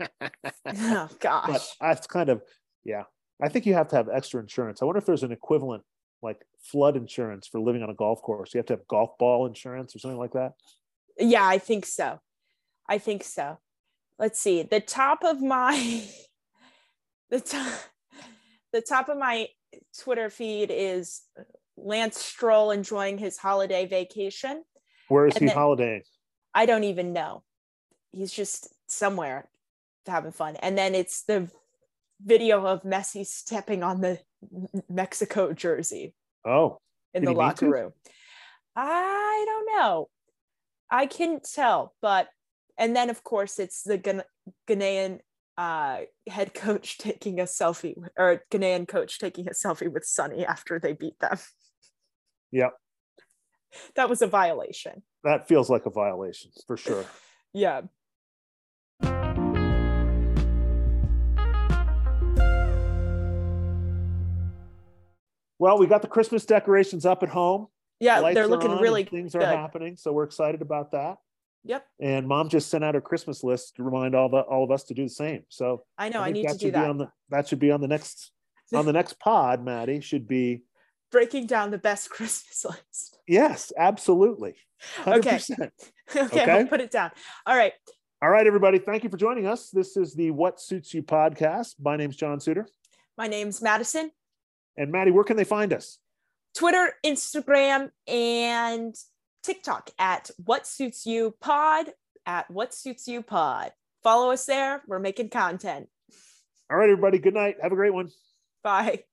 oh 0.00 1.08
gosh. 1.18 1.46
But 1.46 1.74
that's 1.80 2.06
kind 2.06 2.28
of 2.28 2.42
yeah. 2.84 3.04
I 3.42 3.48
think 3.48 3.66
you 3.66 3.74
have 3.74 3.88
to 3.88 3.96
have 3.96 4.08
extra 4.08 4.40
insurance. 4.40 4.82
I 4.82 4.84
wonder 4.84 4.98
if 4.98 5.06
there's 5.06 5.22
an 5.22 5.32
equivalent 5.32 5.84
like 6.22 6.44
flood 6.60 6.96
insurance 6.96 7.46
for 7.46 7.60
living 7.60 7.82
on 7.82 7.90
a 7.90 7.94
golf 7.94 8.20
course. 8.22 8.52
You 8.52 8.58
have 8.58 8.66
to 8.66 8.74
have 8.74 8.86
golf 8.88 9.16
ball 9.18 9.46
insurance 9.46 9.94
or 9.94 10.00
something 10.00 10.18
like 10.18 10.32
that. 10.32 10.52
Yeah, 11.18 11.46
I 11.46 11.58
think 11.58 11.86
so. 11.86 12.20
I 12.88 12.98
think 12.98 13.24
so. 13.24 13.58
Let's 14.18 14.40
see. 14.40 14.62
The 14.62 14.80
top 14.80 15.22
of 15.24 15.40
my 15.40 16.04
the 17.30 17.40
top 17.40 17.72
the 18.72 18.80
top 18.80 19.08
of 19.08 19.18
my 19.18 19.48
Twitter 19.98 20.30
feed 20.30 20.70
is 20.70 21.22
Lance 21.82 22.18
Stroll 22.18 22.70
enjoying 22.70 23.18
his 23.18 23.38
holiday 23.38 23.86
vacation. 23.86 24.62
Where 25.08 25.26
is 25.26 25.36
and 25.36 25.48
he 25.48 25.54
holidaying? 25.54 26.02
I 26.54 26.66
don't 26.66 26.84
even 26.84 27.12
know. 27.12 27.42
He's 28.12 28.32
just 28.32 28.68
somewhere 28.86 29.48
having 30.06 30.32
fun. 30.32 30.56
And 30.56 30.76
then 30.76 30.94
it's 30.94 31.22
the 31.22 31.50
video 32.24 32.66
of 32.66 32.82
Messi 32.82 33.26
stepping 33.26 33.82
on 33.82 34.00
the 34.00 34.18
Mexico 34.88 35.52
jersey. 35.52 36.14
Oh, 36.44 36.78
in 37.14 37.24
the 37.24 37.32
locker 37.32 37.68
room. 37.68 37.92
I 38.76 39.44
don't 39.46 39.78
know. 39.78 40.08
I 40.90 41.06
can't 41.06 41.42
tell, 41.42 41.94
but 42.00 42.28
and 42.78 42.94
then 42.94 43.10
of 43.10 43.24
course 43.24 43.58
it's 43.58 43.82
the 43.82 44.24
Ghanaian 44.68 45.20
uh, 45.56 45.98
head 46.28 46.54
coach 46.54 46.98
taking 46.98 47.40
a 47.40 47.44
selfie 47.44 47.96
or 48.16 48.42
Ghanaian 48.50 48.86
coach 48.86 49.18
taking 49.18 49.48
a 49.48 49.52
selfie 49.52 49.92
with 49.92 50.04
Sonny 50.04 50.46
after 50.46 50.78
they 50.78 50.92
beat 50.92 51.18
them. 51.18 51.38
Yep. 52.52 52.72
That 53.96 54.08
was 54.08 54.22
a 54.22 54.26
violation. 54.26 55.02
That 55.24 55.46
feels 55.48 55.68
like 55.68 55.86
a 55.86 55.90
violation 55.90 56.50
for 56.66 56.76
sure. 56.76 57.04
yeah. 57.52 57.82
Well, 65.60 65.76
we 65.78 65.86
got 65.86 66.02
the 66.02 66.08
Christmas 66.08 66.46
decorations 66.46 67.04
up 67.04 67.22
at 67.22 67.28
home. 67.28 67.66
Yeah, 68.00 68.20
Lights 68.20 68.36
they're 68.36 68.46
looking 68.46 68.70
really 68.78 69.02
good. 69.02 69.10
things 69.10 69.32
good. 69.32 69.42
are 69.42 69.56
happening, 69.56 69.96
so 69.96 70.12
we're 70.12 70.22
excited 70.22 70.62
about 70.62 70.92
that. 70.92 71.16
Yep. 71.64 71.84
And 72.00 72.28
mom 72.28 72.48
just 72.48 72.70
sent 72.70 72.84
out 72.84 72.94
her 72.94 73.00
Christmas 73.00 73.42
list 73.42 73.74
to 73.76 73.82
remind 73.82 74.14
all 74.14 74.28
the 74.28 74.38
all 74.38 74.62
of 74.62 74.70
us 74.70 74.84
to 74.84 74.94
do 74.94 75.02
the 75.02 75.10
same. 75.10 75.42
So 75.48 75.82
I 75.98 76.08
know 76.08 76.20
I, 76.20 76.28
I 76.28 76.30
need 76.30 76.48
to 76.48 76.56
do 76.56 76.70
that. 76.70 76.96
The, 76.96 77.10
that 77.30 77.48
should 77.48 77.58
be 77.58 77.72
on 77.72 77.80
the 77.80 77.88
next 77.88 78.30
on 78.72 78.86
the 78.86 78.92
next 78.94 79.18
pod. 79.18 79.64
Maddie 79.64 80.00
should 80.00 80.28
be 80.28 80.62
breaking 81.10 81.46
down 81.46 81.70
the 81.70 81.78
best 81.78 82.10
Christmas 82.10 82.64
list. 82.64 83.18
Yes, 83.26 83.72
absolutely. 83.76 84.56
100%. 85.04 85.18
Okay. 85.18 85.40
okay. 85.52 85.70
Okay, 86.16 86.50
I'll 86.50 86.66
put 86.66 86.80
it 86.80 86.90
down. 86.90 87.10
All 87.44 87.54
right. 87.54 87.74
All 88.22 88.30
right, 88.30 88.46
everybody. 88.46 88.78
Thank 88.78 89.04
you 89.04 89.10
for 89.10 89.18
joining 89.18 89.46
us. 89.46 89.68
This 89.68 89.94
is 89.98 90.14
the 90.14 90.30
What 90.30 90.58
Suits 90.58 90.94
You 90.94 91.02
podcast. 91.02 91.74
My 91.78 91.96
name's 91.96 92.16
John 92.16 92.40
Suter. 92.40 92.66
My 93.18 93.26
name's 93.26 93.60
Madison. 93.60 94.10
And 94.78 94.90
Maddie, 94.90 95.10
where 95.10 95.24
can 95.24 95.36
they 95.36 95.44
find 95.44 95.70
us? 95.74 95.98
Twitter, 96.56 96.94
Instagram, 97.04 97.90
and 98.06 98.94
TikTok 99.42 99.90
at 99.98 100.30
What 100.42 100.66
Suits 100.66 101.04
You 101.04 101.34
Pod, 101.40 101.92
at 102.24 102.50
What 102.50 102.72
Suits 102.72 103.06
You 103.06 103.22
Pod. 103.22 103.72
Follow 104.02 104.30
us 104.32 104.46
there. 104.46 104.82
We're 104.86 104.98
making 104.98 105.28
content. 105.28 105.88
All 106.70 106.76
right, 106.76 106.88
everybody. 106.88 107.18
Good 107.18 107.34
night. 107.34 107.56
Have 107.62 107.72
a 107.72 107.76
great 107.76 107.92
one. 107.92 108.08
Bye. 108.62 109.04